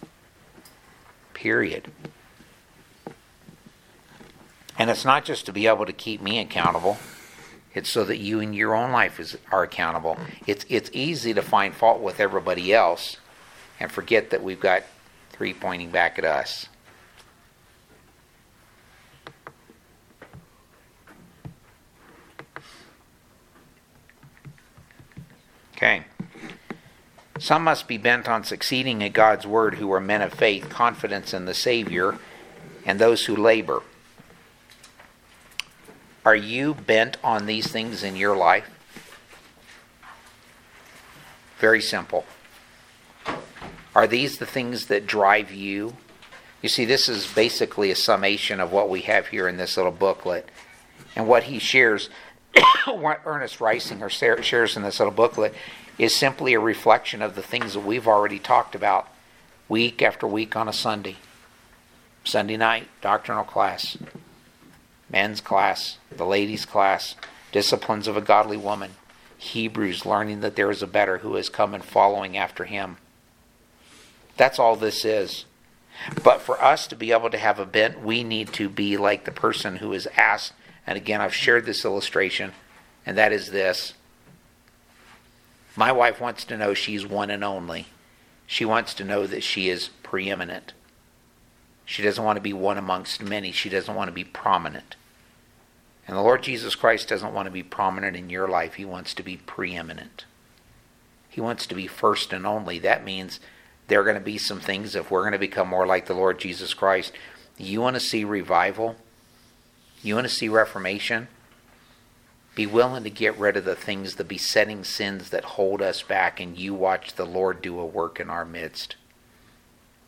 Period. 1.35 1.93
And 4.79 4.91
it's 4.91 5.05
not 5.05 5.25
just 5.25 5.45
to 5.47 5.53
be 5.53 5.67
able 5.67 5.85
to 5.87 5.93
keep 5.93 6.23
me 6.23 6.38
accountable. 6.38 6.99
It's 7.75 7.91
so 7.91 8.05
that 8.05 8.19
you 8.19 8.41
in 8.41 8.53
your 8.53 8.75
own 8.75 8.93
life 8.93 9.19
is, 9.19 9.37
are 9.51 9.64
accountable. 9.64 10.17
It's, 10.47 10.64
it's 10.69 10.88
easy 10.93 11.35
to 11.35 11.43
find 11.43 11.75
fault 11.75 12.01
with 12.01 12.21
everybody 12.21 12.73
else 12.73 13.17
and 13.81 13.91
forget 13.91 14.31
that 14.31 14.43
we've 14.43 14.61
got 14.61 14.85
three 15.31 15.53
pointing 15.53 15.91
back 15.91 16.19
at 16.19 16.25
us. 16.25 16.69
Okay. 25.77 26.05
Some 27.38 27.62
must 27.62 27.87
be 27.87 27.99
bent 27.99 28.29
on 28.29 28.43
succeeding 28.43 29.03
at 29.05 29.12
God's 29.12 29.47
word 29.47 29.77
who 29.77 29.93
are 29.93 30.01
men 30.01 30.23
of 30.23 30.33
faith, 30.33 30.69
confidence 30.69 31.33
in 31.33 31.45
the 31.45 31.55
Savior, 31.55 32.19
and 32.85 32.99
those 32.99 33.27
who 33.27 33.37
labor. 33.37 33.83
Are 36.29 36.37
you 36.37 36.75
bent 36.75 37.17
on 37.25 37.47
these 37.47 37.69
things 37.69 38.03
in 38.03 38.14
your 38.14 38.37
life? 38.37 38.69
Very 41.59 41.81
simple. 41.81 42.27
Are 43.97 44.07
these 44.07 44.37
the 44.37 44.45
things 44.45 44.88
that 44.88 45.07
drive 45.07 45.51
you? 45.51 45.97
You 46.61 46.69
see, 46.69 46.85
this 46.85 47.09
is 47.09 47.27
basically 47.33 47.91
a 47.91 47.97
summation 47.97 48.61
of 48.61 48.71
what 48.71 48.91
we 48.91 49.01
have 49.01 49.29
here 49.29 49.49
in 49.49 49.57
this 49.57 49.79
little 49.79 49.91
booklet. 49.91 50.51
And 51.17 51.27
what 51.27 51.45
he 51.45 51.59
shares, 51.59 52.11
what 52.87 53.23
Ernest 53.25 53.59
Reisinger 53.59 54.11
shares 54.43 54.77
in 54.77 54.83
this 54.83 55.01
little 55.01 55.14
booklet, 55.14 55.55
is 55.97 56.14
simply 56.14 56.53
a 56.53 56.61
reflection 56.61 57.23
of 57.23 57.37
the 57.37 57.43
things 57.43 57.73
that 57.73 57.87
we've 57.87 58.07
already 58.07 58.38
talked 58.38 58.75
about 58.75 59.09
week 59.67 60.03
after 60.03 60.27
week 60.27 60.57
on 60.57 60.69
a 60.69 60.75
Sunday. 60.75 61.17
Sunday 62.23 62.59
night, 62.59 62.87
doctrinal 63.01 63.45
class 63.45 63.97
men's 65.11 65.40
class, 65.40 65.99
the 66.11 66.27
ladies' 66.27 66.64
class, 66.64 67.14
disciplines 67.53 68.07
of 68.07 68.16
a 68.16 68.23
godly 68.23 68.57
woman, 68.57 68.92
Hebrews, 69.38 70.05
learning 70.05 70.40
that 70.40 70.57
there 70.57 70.71
is 70.71 70.83
a 70.83 70.87
better 70.87 71.18
who 71.18 71.35
has 71.37 71.49
come 71.49 71.75
and 71.75 71.85
following 71.85 72.37
after 72.37 72.64
him. 72.64 72.97
That's 74.37 74.59
all 74.59 74.77
this 74.77 75.05
is. 75.05 75.44
But 76.23 76.40
for 76.40 76.62
us 76.62 76.87
to 76.88 76.97
be 76.97 77.12
able 77.12 77.31
to 77.31 77.38
have 77.38 77.59
a 77.59 77.66
bent, 77.66 78.01
we 78.01 78.23
need 78.23 78.53
to 78.55 78.68
be 78.68 78.97
like 78.97 79.25
the 79.25 79.33
person 79.33 79.77
who 79.77 79.92
is 79.92 80.09
asked. 80.16 80.53
And 80.87 80.97
again, 80.97 81.21
I've 81.21 81.35
shared 81.35 81.66
this 81.66 81.85
illustration, 81.85 82.53
and 83.05 83.16
that 83.18 83.33
is 83.33 83.51
this. 83.51 83.94
My 85.77 85.92
wife 85.92 86.21
wants 86.21 86.44
to 86.47 86.57
know 86.57 86.75
she's 86.75 87.07
one 87.07 87.31
and 87.31 87.44
only. 87.44 87.87
She 88.47 88.64
wants 88.64 88.94
to 88.94 89.05
know 89.05 89.27
that 89.27 89.42
she 89.42 89.68
is 89.68 89.88
preeminent. 90.03 90.73
She 91.88 92.03
doesn't 92.03 92.22
want 92.22 92.37
to 92.37 92.42
be 92.42 92.53
one 92.53 92.77
amongst 92.77 93.22
many. 93.22 93.51
She 93.51 93.70
doesn't 93.70 93.94
want 93.94 94.09
to 94.09 94.12
be 94.12 94.22
prominent. 94.22 94.94
And 96.07 96.14
the 96.14 96.20
Lord 96.20 96.42
Jesus 96.42 96.74
Christ 96.74 97.09
doesn't 97.09 97.33
want 97.33 97.46
to 97.46 97.51
be 97.51 97.62
prominent 97.62 98.14
in 98.14 98.29
your 98.29 98.46
life. 98.46 98.74
He 98.74 98.85
wants 98.85 99.14
to 99.14 99.22
be 99.22 99.38
preeminent. 99.38 100.27
He 101.31 101.40
wants 101.40 101.66
to 101.66 101.74
be 101.74 101.87
first 101.87 102.31
and 102.35 102.46
only. 102.46 102.79
That 102.79 103.07
means 103.07 103.40
there 103.87 104.03
are 104.03 104.05
going 104.05 104.18
to 104.18 104.20
be 104.20 104.37
some 104.37 104.61
things, 104.61 104.94
if 104.94 105.11
we're 105.11 105.22
going 105.22 105.33
to 105.33 105.38
become 105.38 105.68
more 105.68 105.87
like 105.87 106.05
the 106.05 106.14
Lord 106.14 106.38
Jesus 106.38 106.74
Christ, 106.74 107.14
you 107.57 107.81
want 107.81 107.96
to 107.96 108.01
see 108.01 108.22
revival? 108.22 108.96
You 110.03 110.14
want 110.14 110.29
to 110.29 110.35
see 110.35 110.51
reformation? 110.51 111.29
Be 112.55 112.66
willing 112.66 113.05
to 113.05 113.11
get 113.11 113.38
rid 113.38 113.57
of 113.57 113.64
the 113.64 113.74
things, 113.74 114.16
the 114.16 114.24
besetting 114.24 114.85
sins 114.85 115.31
that 115.31 115.44
hold 115.57 115.81
us 115.81 116.03
back, 116.03 116.38
and 116.38 116.59
you 116.59 116.74
watch 116.74 117.14
the 117.14 117.24
Lord 117.24 117.62
do 117.62 117.81
a 117.81 117.87
work 117.87 118.20
in 118.20 118.29
our 118.29 118.44
midst. 118.44 118.96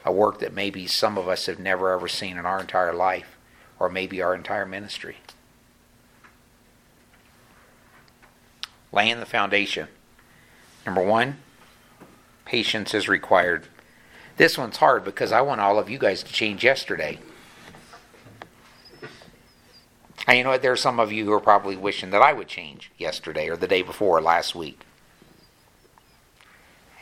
A 0.05 0.13
work 0.13 0.39
that 0.39 0.55
maybe 0.55 0.87
some 0.87 1.19
of 1.19 1.29
us 1.29 1.47
have 1.47 1.59
never 1.59 1.93
ever 1.93 2.09
seen 2.09 2.39
in 2.39 2.47
our 2.47 2.61
entire 2.61 2.95
life, 2.95 3.37
or 3.79 3.89
maybe 3.89 4.23
our 4.23 4.35
entire 4.35 4.67
ministry. 4.67 5.17
Laying 8.93 9.21
the 9.21 9.27
foundation. 9.27 9.89
Number 10.87 11.03
one, 11.03 11.37
patience 12.45 12.95
is 12.95 13.09
required. 13.09 13.67
This 14.37 14.57
one's 14.57 14.79
hard 14.79 15.05
because 15.05 15.33
I 15.33 15.43
want 15.43 15.61
all 15.61 15.79
of 15.79 15.91
you 15.91 15.99
guys 15.99 16.23
to 16.23 16.33
change 16.33 16.65
yesterday. 16.65 17.19
And 20.27 20.39
you 20.39 20.45
know 20.45 20.51
what? 20.51 20.63
There 20.63 20.73
are 20.73 20.77
some 20.77 20.99
of 20.99 21.13
you 21.13 21.25
who 21.25 21.33
are 21.33 21.41
probably 21.41 21.77
wishing 21.77 22.11
that 22.11 22.23
I 22.23 22.33
would 22.33 22.49
change 22.49 22.91
yesterday 22.97 23.49
or 23.49 23.57
the 23.57 23.69
day 23.69 23.83
before 23.83 24.19
or 24.19 24.23
last 24.23 24.55
week. 24.55 24.81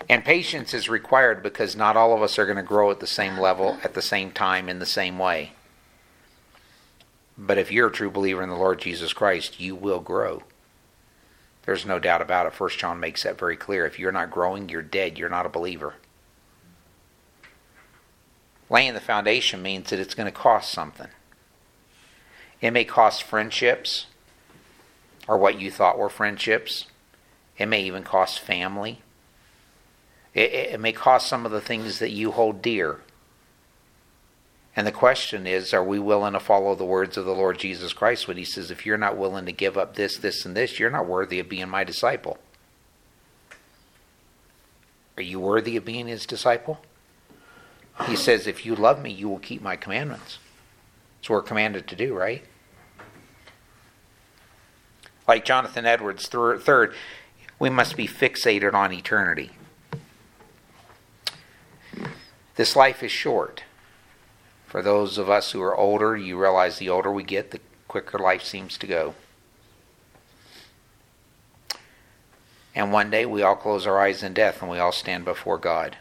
And 0.08 0.24
patience 0.24 0.72
is 0.72 0.88
required 0.88 1.42
because 1.42 1.76
not 1.76 1.96
all 1.96 2.14
of 2.14 2.22
us 2.22 2.38
are 2.38 2.46
going 2.46 2.56
to 2.56 2.62
grow 2.62 2.90
at 2.90 3.00
the 3.00 3.06
same 3.06 3.38
level, 3.38 3.78
at 3.84 3.94
the 3.94 4.02
same 4.02 4.30
time, 4.30 4.68
in 4.68 4.78
the 4.78 4.86
same 4.86 5.18
way. 5.18 5.52
But 7.36 7.58
if 7.58 7.70
you're 7.70 7.88
a 7.88 7.92
true 7.92 8.10
believer 8.10 8.42
in 8.42 8.48
the 8.48 8.56
Lord 8.56 8.80
Jesus 8.80 9.12
Christ, 9.12 9.60
you 9.60 9.76
will 9.76 10.00
grow. 10.00 10.42
There's 11.64 11.84
no 11.84 11.98
doubt 11.98 12.22
about 12.22 12.46
it. 12.46 12.54
First 12.54 12.78
John 12.78 12.98
makes 12.98 13.24
that 13.24 13.38
very 13.38 13.56
clear. 13.56 13.84
If 13.84 13.98
you're 13.98 14.10
not 14.10 14.30
growing, 14.30 14.70
you're 14.70 14.80
dead. 14.80 15.18
You're 15.18 15.28
not 15.28 15.44
a 15.44 15.50
believer. 15.50 15.94
Laying 18.70 18.94
the 18.94 19.00
foundation 19.00 19.62
means 19.62 19.90
that 19.90 19.98
it's 19.98 20.14
going 20.14 20.26
to 20.26 20.32
cost 20.32 20.72
something. 20.72 21.08
It 22.60 22.70
may 22.70 22.84
cost 22.84 23.22
friendships 23.22 24.06
or 25.28 25.36
what 25.36 25.60
you 25.60 25.70
thought 25.70 25.98
were 25.98 26.08
friendships. 26.08 26.86
It 27.58 27.66
may 27.66 27.82
even 27.82 28.02
cost 28.02 28.40
family. 28.40 29.02
It, 30.34 30.52
it, 30.52 30.80
may 30.80 30.92
cost 30.92 31.26
some 31.26 31.46
of 31.46 31.52
the 31.52 31.60
things 31.60 31.98
that 31.98 32.10
you 32.10 32.30
hold 32.32 32.62
dear. 32.62 33.00
And 34.76 34.86
the 34.86 34.92
question 34.92 35.46
is 35.46 35.74
are 35.74 35.82
we 35.82 35.98
willing 35.98 36.34
to 36.34 36.40
follow 36.40 36.74
the 36.74 36.84
words 36.84 37.16
of 37.16 37.24
the 37.24 37.34
Lord 37.34 37.58
Jesus 37.58 37.92
Christ 37.92 38.28
when 38.28 38.36
he 38.36 38.44
says, 38.44 38.70
if 38.70 38.86
you're 38.86 38.98
not 38.98 39.16
willing 39.16 39.46
to 39.46 39.52
give 39.52 39.76
up 39.76 39.96
this, 39.96 40.16
this, 40.16 40.44
and 40.44 40.56
this, 40.56 40.78
you're 40.78 40.90
not 40.90 41.06
worthy 41.06 41.40
of 41.40 41.48
being 41.48 41.68
my 41.68 41.82
disciple? 41.82 42.38
Are 45.16 45.22
you 45.22 45.40
worthy 45.40 45.76
of 45.76 45.84
being 45.84 46.06
his 46.06 46.26
disciple? 46.26 46.78
He 48.06 48.14
says, 48.14 48.46
if 48.46 48.64
you 48.64 48.76
love 48.76 49.02
me, 49.02 49.10
you 49.10 49.28
will 49.28 49.40
keep 49.40 49.60
my 49.60 49.74
commandments. 49.74 50.38
That's 51.18 51.30
what 51.30 51.36
we're 51.36 51.42
commanded 51.42 51.88
to 51.88 51.96
do, 51.96 52.14
right? 52.14 52.44
Like 55.26 55.44
Jonathan 55.44 55.84
Edwards, 55.84 56.28
third, 56.28 56.94
we 57.58 57.68
must 57.68 57.96
be 57.96 58.06
fixated 58.06 58.74
on 58.74 58.92
eternity. 58.92 59.50
This 62.58 62.74
life 62.74 63.04
is 63.04 63.12
short. 63.12 63.62
For 64.66 64.82
those 64.82 65.16
of 65.16 65.30
us 65.30 65.52
who 65.52 65.62
are 65.62 65.76
older, 65.76 66.16
you 66.16 66.36
realize 66.36 66.78
the 66.78 66.88
older 66.88 67.12
we 67.12 67.22
get, 67.22 67.52
the 67.52 67.60
quicker 67.86 68.18
life 68.18 68.42
seems 68.42 68.76
to 68.78 68.86
go. 68.88 69.14
And 72.74 72.92
one 72.92 73.10
day 73.10 73.24
we 73.24 73.42
all 73.42 73.54
close 73.54 73.86
our 73.86 74.00
eyes 74.00 74.24
in 74.24 74.34
death 74.34 74.60
and 74.60 74.68
we 74.68 74.80
all 74.80 74.90
stand 74.90 75.24
before 75.24 75.56
God. 75.56 75.98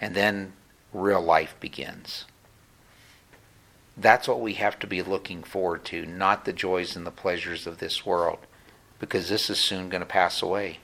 And 0.00 0.14
then 0.14 0.54
real 0.90 1.20
life 1.20 1.54
begins. 1.60 2.24
That's 3.98 4.26
what 4.26 4.40
we 4.40 4.54
have 4.54 4.78
to 4.78 4.86
be 4.86 5.02
looking 5.02 5.42
forward 5.42 5.84
to, 5.84 6.06
not 6.06 6.46
the 6.46 6.52
joys 6.54 6.96
and 6.96 7.06
the 7.06 7.10
pleasures 7.10 7.66
of 7.66 7.76
this 7.76 8.06
world, 8.06 8.38
because 8.98 9.28
this 9.28 9.50
is 9.50 9.58
soon 9.58 9.90
going 9.90 10.00
to 10.00 10.06
pass 10.06 10.40
away. 10.40 10.78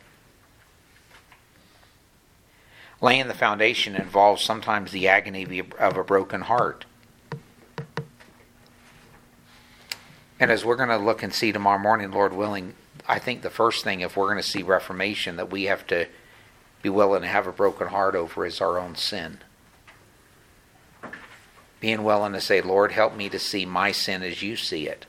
Laying 3.02 3.28
the 3.28 3.34
foundation 3.34 3.96
involves 3.96 4.42
sometimes 4.42 4.92
the 4.92 5.08
agony 5.08 5.62
of 5.78 5.96
a 5.96 6.04
broken 6.04 6.42
heart. 6.42 6.84
And 10.38 10.50
as 10.50 10.64
we're 10.64 10.76
going 10.76 10.88
to 10.88 10.96
look 10.96 11.22
and 11.22 11.32
see 11.32 11.52
tomorrow 11.52 11.78
morning, 11.78 12.10
Lord 12.10 12.32
willing, 12.32 12.74
I 13.06 13.18
think 13.18 13.42
the 13.42 13.50
first 13.50 13.84
thing, 13.84 14.00
if 14.00 14.16
we're 14.16 14.26
going 14.26 14.42
to 14.42 14.42
see 14.42 14.62
reformation, 14.62 15.36
that 15.36 15.50
we 15.50 15.64
have 15.64 15.86
to 15.88 16.06
be 16.82 16.88
willing 16.88 17.22
to 17.22 17.28
have 17.28 17.46
a 17.46 17.52
broken 17.52 17.88
heart 17.88 18.14
over 18.14 18.46
is 18.46 18.60
our 18.60 18.78
own 18.78 18.96
sin. 18.96 19.38
Being 21.78 22.04
willing 22.04 22.32
to 22.34 22.40
say, 22.40 22.60
Lord, 22.60 22.92
help 22.92 23.16
me 23.16 23.28
to 23.30 23.38
see 23.38 23.64
my 23.64 23.92
sin 23.92 24.22
as 24.22 24.42
you 24.42 24.56
see 24.56 24.86
it. 24.86 25.06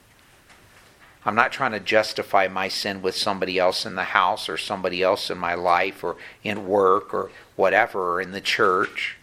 I'm 1.23 1.35
not 1.35 1.51
trying 1.51 1.71
to 1.73 1.79
justify 1.79 2.47
my 2.47 2.67
sin 2.67 3.01
with 3.01 3.15
somebody 3.15 3.59
else 3.59 3.85
in 3.85 3.95
the 3.95 4.03
house 4.03 4.49
or 4.49 4.57
somebody 4.57 5.03
else 5.03 5.29
in 5.29 5.37
my 5.37 5.53
life 5.53 6.03
or 6.03 6.15
in 6.43 6.67
work 6.67 7.13
or 7.13 7.29
whatever 7.55 8.13
or 8.13 8.21
in 8.21 8.31
the 8.31 8.41
church. 8.41 9.17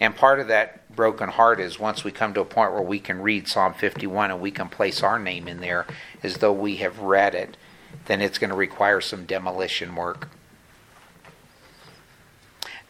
And 0.00 0.14
part 0.14 0.40
of 0.40 0.48
that 0.48 0.94
broken 0.94 1.28
heart 1.28 1.60
is 1.60 1.78
once 1.78 2.04
we 2.04 2.10
come 2.10 2.34
to 2.34 2.40
a 2.40 2.44
point 2.44 2.72
where 2.72 2.82
we 2.82 2.98
can 2.98 3.22
read 3.22 3.48
Psalm 3.48 3.72
51 3.72 4.30
and 4.30 4.40
we 4.40 4.50
can 4.50 4.68
place 4.68 5.02
our 5.02 5.18
name 5.18 5.48
in 5.48 5.60
there 5.60 5.86
as 6.22 6.38
though 6.38 6.52
we 6.52 6.76
have 6.76 6.98
read 6.98 7.34
it, 7.34 7.56
then 8.06 8.20
it's 8.20 8.38
going 8.38 8.50
to 8.50 8.56
require 8.56 9.00
some 9.00 9.24
demolition 9.24 9.94
work. 9.94 10.28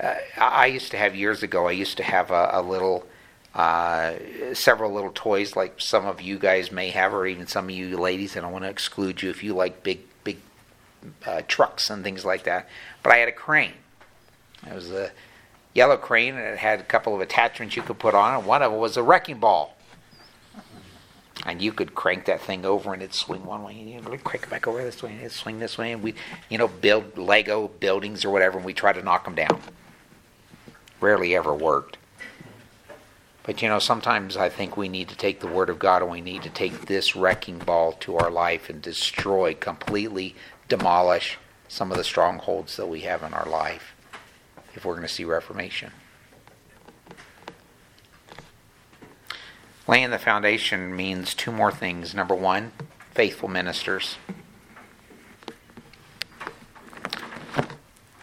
Uh, 0.01 0.15
I 0.37 0.67
used 0.67 0.91
to 0.91 0.99
have 0.99 1.15
years 1.15 1.43
ago, 1.43 1.69
I 1.69 1.73
used 1.73 1.97
to 1.99 2.03
have 2.03 2.31
a, 2.31 2.51
a 2.53 2.63
little 2.63 3.07
uh, 3.57 4.13
several 4.53 4.93
little 4.93 5.13
toys 5.15 5.57
like 5.57 5.81
some 5.81 6.05
of 6.05 6.21
you 6.21 6.39
guys 6.39 6.71
may 6.71 6.91
have, 6.91 7.15
or 7.15 7.27
even 7.27 7.47
some 7.47 7.65
of 7.65 7.71
you 7.71 7.97
ladies. 7.97 8.37
I 8.37 8.41
don't 8.41 8.53
want 8.53 8.65
to 8.65 8.71
exclude 8.71 9.23
you 9.23 9.31
if 9.31 9.43
you 9.43 9.55
like 9.55 9.83
big, 9.83 10.01
big 10.25 10.37
uh, 11.25 11.41
trucks 11.49 11.89
and 11.89 12.05
things 12.05 12.23
like 12.23 12.45
that. 12.45 12.69
But 13.03 13.15
I 13.15 13.17
had 13.17 13.29
a 13.29 13.33
crane. 13.33 13.73
It 14.67 14.75
was 14.75 14.93
a 14.93 15.11
yellow 15.73 15.97
crane, 15.97 16.35
and 16.35 16.45
it 16.45 16.59
had 16.59 16.81
a 16.81 16.85
couple 16.85 17.15
of 17.15 17.23
attachments 17.23 17.77
you 17.77 17.83
could 17.83 17.99
put 17.99 18.15
on, 18.15 18.37
and 18.37 18.47
one 18.47 18.63
of 18.63 18.73
them 18.73 18.81
was 18.81 18.99
a 18.99 19.03
wrecking 19.03 19.39
ball. 19.39 19.75
And 21.47 21.63
you 21.63 21.73
could 21.73 21.95
crank 21.95 22.27
that 22.27 22.43
thing 22.43 22.67
over, 22.67 22.93
and 22.93 23.03
it'd 23.03 23.15
swing 23.15 23.47
one 23.47 23.63
way, 23.63 23.73
and 23.73 23.89
you'd 23.89 24.25
crank 24.25 24.45
it 24.45 24.51
back 24.51 24.67
over 24.67 24.83
this 24.83 25.03
way, 25.03 25.13
and 25.13 25.21
it'd 25.21 25.33
swing 25.33 25.61
this 25.61 25.79
way, 25.79 25.93
and 25.93 26.03
we, 26.03 26.15
you 26.51 26.59
know, 26.59 26.69
build 26.69 27.17
Lego 27.17 27.69
buildings 27.69 28.23
or 28.23 28.31
whatever, 28.31 28.59
and 28.59 28.67
we 28.67 28.75
try 28.75 28.93
to 28.93 29.03
knock 29.03 29.25
them 29.25 29.35
down. 29.35 29.63
Rarely 31.01 31.35
ever 31.35 31.55
worked. 31.55 31.97
But 33.47 33.63
you 33.63 33.69
know, 33.69 33.79
sometimes 33.79 34.37
I 34.37 34.49
think 34.49 34.77
we 34.77 34.89
need 34.89 35.09
to 35.09 35.17
take 35.17 35.39
the 35.39 35.47
Word 35.47 35.71
of 35.71 35.79
God 35.79 36.03
and 36.03 36.11
we 36.11 36.21
need 36.21 36.43
to 36.43 36.51
take 36.51 36.87
this 36.87 37.15
wrecking 37.15 37.61
ball 37.61 37.93
to 38.01 38.17
our 38.17 38.29
life 38.29 38.69
and 38.69 38.83
destroy, 38.83 39.55
completely 39.55 40.35
demolish 40.69 41.39
some 41.69 41.93
of 41.93 41.97
the 41.97 42.03
strongholds 42.03 42.77
that 42.77 42.89
we 42.89 43.03
have 43.03 43.23
in 43.23 43.33
our 43.33 43.49
life 43.49 43.95
if 44.75 44.85
we're 44.85 44.95
going 44.95 45.07
to 45.07 45.13
see 45.13 45.25
reformation. 45.25 45.93
Laying 49.87 50.11
the 50.11 50.19
foundation 50.19 50.97
means 50.97 51.33
two 51.33 51.53
more 51.53 51.71
things. 51.71 52.17
Number 52.17 52.35
one, 52.35 52.73
faithful 53.15 53.49
ministers. 53.49 54.17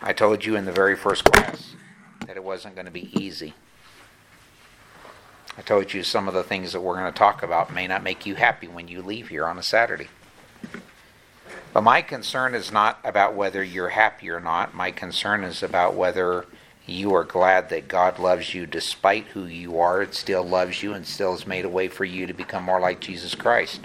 I 0.02 0.12
told 0.12 0.44
you 0.44 0.58
in 0.58 0.66
the 0.66 0.74
very 0.74 0.98
first 0.98 1.24
class 1.24 1.76
that 2.28 2.36
it 2.36 2.44
wasn't 2.44 2.76
going 2.76 2.88
to 2.88 2.92
be 2.92 3.10
easy. 3.18 3.54
I 5.58 5.62
told 5.62 5.94
you 5.94 6.04
some 6.04 6.28
of 6.28 6.34
the 6.34 6.44
things 6.44 6.74
that 6.74 6.82
we're 6.82 6.98
going 6.98 7.12
to 7.12 7.18
talk 7.18 7.44
about 7.44 7.74
may 7.74 7.86
not 7.86 8.04
make 8.04 8.26
you 8.26 8.36
happy 8.36 8.68
when 8.68 8.88
you 8.88 9.02
leave 9.02 9.30
here 9.30 9.46
on 9.46 9.60
a 9.60 9.64
Saturday. 9.64 10.08
But 11.74 11.84
my 11.84 12.02
concern 12.02 12.56
is 12.56 12.72
not 12.72 13.00
about 13.04 13.36
whether 13.36 13.64
you're 13.64 13.90
happy 13.90 14.30
or 14.30 14.40
not. 14.40 14.76
My 14.76 14.92
concern 14.92 15.44
is 15.44 15.62
about 15.62 15.96
whether 15.96 16.46
you 16.86 17.14
are 17.16 17.24
glad 17.24 17.70
that 17.70 17.88
God 17.88 18.20
loves 18.20 18.54
you 18.54 18.66
despite 18.66 19.26
who 19.28 19.46
you 19.46 19.80
are. 19.80 20.02
It 20.02 20.16
still 20.16 20.44
loves 20.44 20.84
you 20.84 20.94
and 20.94 21.06
still 21.06 21.32
has 21.32 21.48
made 21.48 21.66
a 21.66 21.70
way 21.70 21.88
for 21.88 22.06
you 22.06 22.28
to 22.28 22.34
become 22.34 22.64
more 22.64 22.80
like 22.80 23.00
Jesus 23.00 23.36
Christ. 23.36 23.82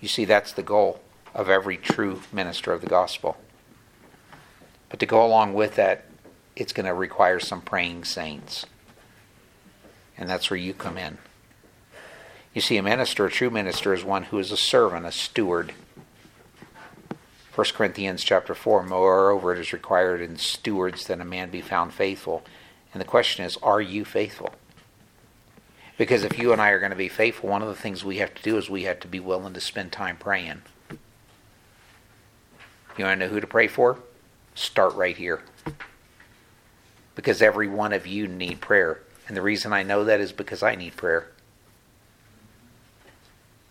You 0.00 0.08
see, 0.08 0.24
that's 0.24 0.52
the 0.52 0.62
goal 0.62 1.00
of 1.34 1.48
every 1.48 1.76
true 1.76 2.20
minister 2.32 2.72
of 2.72 2.80
the 2.80 2.86
gospel. 2.86 3.36
But 4.88 5.00
to 5.00 5.06
go 5.06 5.24
along 5.24 5.54
with 5.54 5.76
that, 5.76 6.04
it's 6.56 6.72
going 6.72 6.86
to 6.86 6.94
require 6.94 7.40
some 7.40 7.60
praying 7.60 8.04
saints. 8.04 8.66
And 10.16 10.28
that's 10.28 10.50
where 10.50 10.58
you 10.58 10.74
come 10.74 10.96
in. 10.96 11.18
You 12.54 12.60
see, 12.60 12.76
a 12.76 12.82
minister, 12.82 13.26
a 13.26 13.30
true 13.30 13.50
minister, 13.50 13.92
is 13.92 14.04
one 14.04 14.24
who 14.24 14.38
is 14.38 14.52
a 14.52 14.56
servant, 14.56 15.06
a 15.06 15.12
steward. 15.12 15.74
1 17.54 17.66
Corinthians 17.74 18.22
chapter 18.22 18.54
4, 18.54 18.84
moreover, 18.84 19.52
it 19.52 19.58
is 19.58 19.72
required 19.72 20.20
in 20.20 20.36
stewards 20.36 21.06
that 21.06 21.20
a 21.20 21.24
man 21.24 21.50
be 21.50 21.60
found 21.60 21.92
faithful. 21.92 22.44
And 22.92 23.00
the 23.00 23.06
question 23.06 23.44
is, 23.44 23.56
are 23.58 23.80
you 23.80 24.04
faithful? 24.04 24.54
Because 25.96 26.24
if 26.24 26.38
you 26.38 26.52
and 26.52 26.60
I 26.60 26.70
are 26.70 26.80
going 26.80 26.90
to 26.90 26.96
be 26.96 27.08
faithful, 27.08 27.50
one 27.50 27.62
of 27.62 27.68
the 27.68 27.74
things 27.74 28.04
we 28.04 28.18
have 28.18 28.34
to 28.34 28.42
do 28.42 28.56
is 28.56 28.68
we 28.68 28.84
have 28.84 29.00
to 29.00 29.08
be 29.08 29.20
willing 29.20 29.54
to 29.54 29.60
spend 29.60 29.92
time 29.92 30.16
praying. 30.16 30.62
You 32.96 33.04
want 33.04 33.20
to 33.20 33.26
know 33.26 33.32
who 33.32 33.40
to 33.40 33.46
pray 33.46 33.68
for? 33.68 33.98
Start 34.54 34.94
right 34.94 35.16
here. 35.16 35.42
Because 37.14 37.42
every 37.42 37.68
one 37.68 37.92
of 37.92 38.06
you 38.06 38.26
need 38.26 38.60
prayer. 38.60 39.00
And 39.26 39.36
the 39.36 39.42
reason 39.42 39.72
I 39.72 39.82
know 39.82 40.04
that 40.04 40.20
is 40.20 40.32
because 40.32 40.62
I 40.62 40.74
need 40.74 40.96
prayer. 40.96 41.28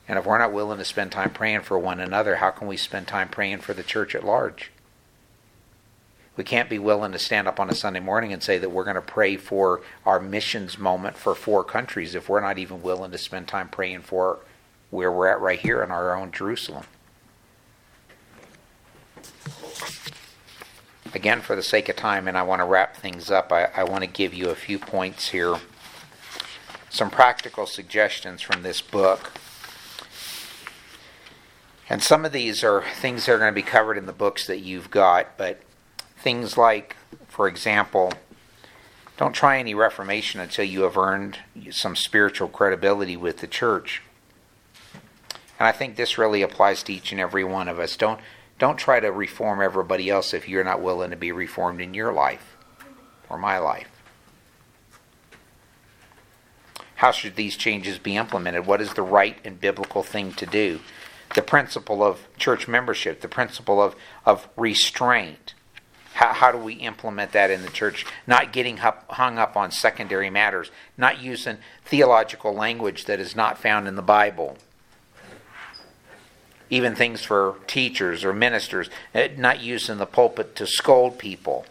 And 0.08 0.20
if 0.20 0.26
we're 0.26 0.38
not 0.38 0.52
willing 0.52 0.80
to 0.80 0.86
spend 0.86 1.12
time 1.12 1.32
praying 1.32 1.62
for 1.62 1.80
one 1.80 2.00
another, 2.00 2.38
how 2.38 2.52
can 2.52 2.68
we 2.68 2.78
spend 2.78 3.08
time 3.08 3.30
praying 3.30 3.60
for 3.60 3.74
the 3.74 3.84
church 3.84 4.16
at 4.16 4.26
large? 4.26 4.72
We 6.36 6.44
can't 6.44 6.70
be 6.70 6.80
willing 6.80 7.12
to 7.12 7.20
stand 7.20 7.48
up 7.48 7.60
on 7.60 7.70
a 7.70 7.76
Sunday 7.76 8.00
morning 8.00 8.34
and 8.34 8.42
say 8.42 8.58
that 8.58 8.72
we're 8.72 8.84
going 8.84 8.96
to 8.96 9.02
pray 9.02 9.38
for 9.38 9.82
our 10.06 10.20
missions 10.20 10.80
moment 10.80 11.16
for 11.16 11.36
four 11.36 11.64
countries 11.64 12.16
if 12.16 12.28
we're 12.28 12.42
not 12.42 12.58
even 12.58 12.82
willing 12.82 13.12
to 13.12 13.18
spend 13.18 13.48
time 13.48 13.70
praying 13.70 14.02
for 14.02 14.40
where 14.90 15.12
we're 15.12 15.28
at 15.28 15.40
right 15.40 15.60
here 15.60 15.84
in 15.84 15.92
our 15.92 16.18
own 16.18 16.32
Jerusalem. 16.32 16.86
Again, 21.14 21.42
for 21.42 21.56
the 21.56 21.64
sake 21.64 21.90
of 21.90 21.96
time, 21.96 22.28
and 22.28 22.38
I 22.38 22.42
want 22.42 22.62
to 22.62 22.66
wrap 22.66 22.98
things 22.98 23.30
up, 23.30 23.52
I, 23.52 23.66
I 23.76 23.84
want 23.84 24.02
to 24.02 24.10
give 24.10 24.34
you 24.34 24.50
a 24.50 24.56
few 24.56 24.80
points 24.80 25.30
here. 25.30 25.58
Some 26.90 27.10
practical 27.10 27.66
suggestions 27.66 28.42
from 28.42 28.64
this 28.64 28.82
book. 28.82 29.32
And 31.90 32.02
some 32.02 32.26
of 32.26 32.32
these 32.32 32.64
are 32.64 32.84
things 32.84 33.26
that 33.26 33.34
are 33.34 33.38
going 33.38 33.52
to 33.52 33.56
be 33.56 33.62
covered 33.62 33.98
in 33.98 34.08
the 34.08 34.14
books 34.14 34.48
that 34.48 34.60
you've 34.60 34.90
got, 34.90 35.38
but 35.38 35.62
things 36.18 36.58
like, 36.58 36.96
for 37.28 37.48
example, 37.48 38.14
don't 39.18 39.34
try 39.34 39.60
any 39.60 39.76
reformation 39.76 40.40
until 40.40 40.66
you 40.66 40.82
have 40.82 40.98
earned 40.98 41.38
some 41.70 41.96
spiritual 41.96 42.48
credibility 42.48 43.16
with 43.16 43.40
the 43.40 43.48
church. 43.48 44.02
And 45.60 45.68
I 45.68 45.72
think 45.72 45.96
this 45.96 46.18
really 46.18 46.42
applies 46.42 46.82
to 46.84 46.94
each 46.94 47.12
and 47.12 47.22
every 47.22 47.44
one 47.44 47.68
of 47.68 47.78
us. 47.78 47.96
Don't 47.96 48.20
don't 48.60 48.78
try 48.78 49.00
to 49.00 49.12
reform 49.12 49.62
everybody 49.62 50.10
else 50.10 50.34
if 50.34 50.48
you're 50.48 50.64
not 50.64 50.82
willing 50.82 51.10
to 51.10 51.16
be 51.16 51.32
reformed 51.32 51.82
in 51.82 51.94
your 51.94 52.14
life 52.14 52.56
or 53.30 53.38
my 53.38 53.58
life. 53.58 53.90
How 56.96 57.12
should 57.12 57.36
these 57.36 57.58
changes 57.58 58.00
be 58.00 58.16
implemented? 58.16 58.66
What 58.66 58.80
is 58.80 58.94
the 58.94 59.02
right 59.02 59.38
and 59.44 59.60
biblical 59.60 60.04
thing 60.04 60.32
to 60.34 60.46
do? 60.46 60.80
The 61.36 61.42
principle 61.42 62.04
of 62.04 62.28
church 62.38 62.68
membership, 62.68 63.22
the 63.22 63.28
principle 63.28 63.82
of, 63.82 63.96
of 64.26 64.48
restraint. 64.56 65.56
How, 66.14 66.32
how 66.32 66.52
do 66.52 66.58
we 66.60 66.76
implement 66.76 67.32
that 67.32 67.50
in 67.50 67.64
the 67.64 67.70
church? 67.70 68.06
Not 68.28 68.54
getting 68.54 68.78
hung 68.78 69.38
up 69.38 69.58
on 69.58 69.72
secondary 69.72 70.30
matters, 70.30 70.72
not 70.96 71.20
using 71.20 71.58
theological 71.84 72.54
language 72.54 73.06
that 73.06 73.20
is 73.20 73.36
not 73.36 73.58
found 73.58 73.88
in 73.88 73.96
the 73.96 74.02
Bible 74.02 74.58
even 76.74 76.96
things 76.96 77.24
for 77.24 77.58
teachers 77.68 78.26
or 78.26 78.34
ministers, 78.34 78.90
eh, 79.14 79.30
not 79.38 79.62
used 79.62 79.92
in 79.92 80.00
the 80.00 80.08
pulpit 80.08 80.56
to 80.56 80.66
scold 80.66 81.20
people, 81.20 81.68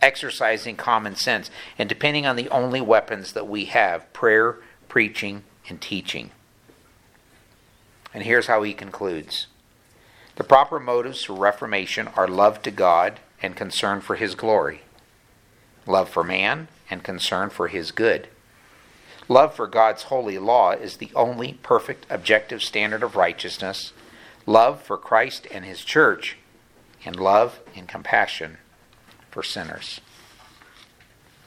exercising 0.00 0.76
common 0.76 1.16
sense, 1.16 1.50
and 1.76 1.88
depending 1.88 2.24
on 2.24 2.36
the 2.36 2.48
only 2.50 2.80
weapons 2.80 3.32
that 3.32 3.48
we 3.48 3.64
have 3.64 4.12
prayer, 4.12 4.58
preaching, 4.88 5.42
and 5.68 5.80
teaching. 5.80 6.30
And 8.14 8.22
here's 8.22 8.46
how 8.46 8.62
he 8.62 8.72
concludes 8.72 9.48
The 10.36 10.44
proper 10.44 10.78
motives 10.78 11.24
for 11.24 11.32
Reformation 11.32 12.06
are 12.14 12.28
love 12.28 12.62
to 12.62 12.70
God 12.70 13.18
and 13.42 13.56
concern 13.56 14.00
for 14.00 14.14
His 14.14 14.36
glory, 14.36 14.82
love 15.84 16.08
for 16.08 16.22
man 16.22 16.68
and 16.88 17.02
concern 17.02 17.50
for 17.50 17.66
His 17.66 17.90
good. 17.90 18.28
Love 19.28 19.54
for 19.54 19.66
God's 19.66 20.04
holy 20.04 20.38
law 20.38 20.70
is 20.70 20.96
the 20.96 21.10
only 21.14 21.54
perfect 21.62 22.06
objective 22.08 22.62
standard 22.62 23.02
of 23.02 23.16
righteousness, 23.16 23.92
love 24.46 24.80
for 24.82 24.96
Christ 24.96 25.46
and 25.50 25.64
His 25.64 25.84
church, 25.84 26.36
and 27.04 27.16
love 27.16 27.60
and 27.74 27.88
compassion 27.88 28.58
for 29.30 29.42
sinners. 29.42 30.00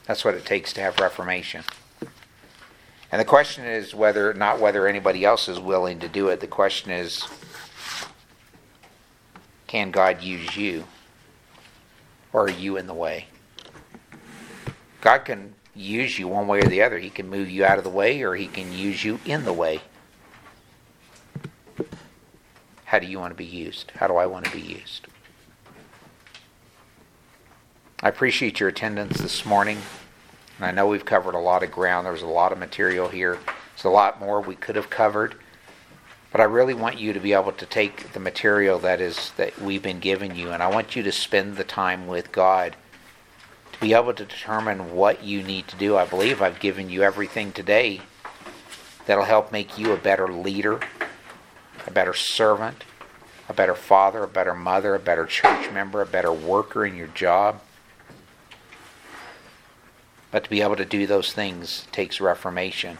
That's 0.05 0.25
what 0.25 0.35
it 0.35 0.45
takes 0.45 0.73
to 0.73 0.81
have 0.81 0.99
reformation. 0.99 1.63
And 3.11 3.19
the 3.19 3.25
question 3.25 3.65
is 3.65 3.95
whether 3.95 4.33
not 4.33 4.59
whether 4.59 4.87
anybody 4.87 5.23
else 5.23 5.47
is 5.47 5.59
willing 5.59 5.99
to 5.99 6.07
do 6.07 6.27
it. 6.27 6.41
The 6.41 6.47
question 6.47 6.91
is 6.91 7.27
can 9.67 9.91
God 9.91 10.21
use 10.21 10.57
you? 10.57 10.85
Or 12.33 12.45
are 12.45 12.49
you 12.49 12.75
in 12.77 12.87
the 12.87 12.93
way? 12.93 13.27
God 15.01 15.19
can 15.19 15.53
use 15.79 16.19
you 16.19 16.27
one 16.27 16.47
way 16.47 16.59
or 16.59 16.67
the 16.67 16.81
other. 16.81 16.97
He 16.97 17.09
can 17.09 17.29
move 17.29 17.49
you 17.49 17.63
out 17.65 17.77
of 17.77 17.83
the 17.83 17.89
way 17.89 18.21
or 18.21 18.35
he 18.35 18.47
can 18.47 18.73
use 18.73 19.03
you 19.03 19.19
in 19.25 19.45
the 19.45 19.53
way. 19.53 19.81
How 22.85 22.99
do 22.99 23.07
you 23.07 23.19
want 23.19 23.31
to 23.31 23.37
be 23.37 23.45
used? 23.45 23.91
How 23.95 24.07
do 24.07 24.15
I 24.15 24.25
want 24.25 24.45
to 24.45 24.51
be 24.51 24.61
used? 24.61 25.07
I 28.01 28.09
appreciate 28.09 28.59
your 28.59 28.69
attendance 28.69 29.19
this 29.19 29.45
morning. 29.45 29.77
And 30.57 30.65
I 30.65 30.71
know 30.71 30.87
we've 30.87 31.05
covered 31.05 31.35
a 31.35 31.39
lot 31.39 31.63
of 31.63 31.71
ground. 31.71 32.05
There 32.05 32.13
was 32.13 32.21
a 32.21 32.27
lot 32.27 32.51
of 32.51 32.57
material 32.57 33.07
here. 33.07 33.37
There's 33.75 33.85
a 33.85 33.89
lot 33.89 34.19
more 34.19 34.41
we 34.41 34.55
could 34.55 34.75
have 34.75 34.89
covered. 34.89 35.35
But 36.31 36.41
I 36.41 36.45
really 36.45 36.73
want 36.73 36.99
you 36.99 37.13
to 37.13 37.19
be 37.19 37.33
able 37.33 37.53
to 37.53 37.65
take 37.65 38.13
the 38.13 38.19
material 38.19 38.79
that 38.79 38.99
is 38.99 39.31
that 39.37 39.59
we've 39.59 39.81
been 39.81 39.99
giving 39.99 40.35
you 40.35 40.51
and 40.51 40.61
I 40.61 40.67
want 40.67 40.95
you 40.95 41.03
to 41.03 41.11
spend 41.11 41.57
the 41.57 41.63
time 41.63 42.05
with 42.05 42.31
God 42.31 42.75
be 43.79 43.93
able 43.93 44.13
to 44.13 44.25
determine 44.25 44.93
what 44.93 45.23
you 45.23 45.41
need 45.41 45.67
to 45.69 45.75
do. 45.75 45.95
I 45.95 46.05
believe 46.05 46.41
I've 46.41 46.59
given 46.59 46.89
you 46.89 47.01
everything 47.03 47.51
today 47.51 48.01
that'll 49.05 49.25
help 49.25 49.51
make 49.51 49.77
you 49.77 49.93
a 49.93 49.97
better 49.97 50.27
leader, 50.27 50.79
a 51.87 51.91
better 51.91 52.13
servant, 52.13 52.83
a 53.47 53.53
better 53.53 53.75
father, 53.75 54.23
a 54.23 54.27
better 54.27 54.53
mother, 54.53 54.95
a 54.95 54.99
better 54.99 55.25
church 55.25 55.71
member, 55.71 56.01
a 56.01 56.05
better 56.05 56.31
worker 56.31 56.85
in 56.85 56.95
your 56.95 57.07
job. 57.07 57.61
But 60.31 60.43
to 60.43 60.49
be 60.49 60.61
able 60.61 60.75
to 60.75 60.85
do 60.85 61.07
those 61.07 61.33
things 61.33 61.87
takes 61.91 62.21
reformation. 62.21 62.99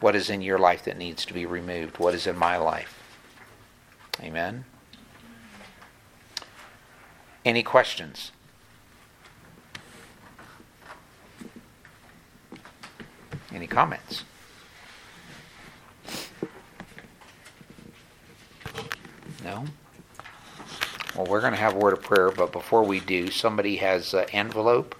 What 0.00 0.14
is 0.14 0.28
in 0.28 0.42
your 0.42 0.58
life 0.58 0.84
that 0.84 0.98
needs 0.98 1.24
to 1.24 1.34
be 1.34 1.46
removed? 1.46 1.98
What 1.98 2.14
is 2.14 2.26
in 2.26 2.36
my 2.36 2.56
life? 2.56 3.02
Amen. 4.20 4.64
Any 7.48 7.62
questions? 7.62 8.30
Any 13.54 13.66
comments? 13.66 14.24
No? 19.42 19.64
Well, 21.16 21.24
we're 21.24 21.40
going 21.40 21.54
to 21.54 21.58
have 21.58 21.74
a 21.74 21.78
word 21.78 21.94
of 21.94 22.02
prayer, 22.02 22.30
but 22.30 22.52
before 22.52 22.82
we 22.82 23.00
do, 23.00 23.30
somebody 23.30 23.76
has 23.76 24.12
an 24.12 24.26
envelope 24.34 24.94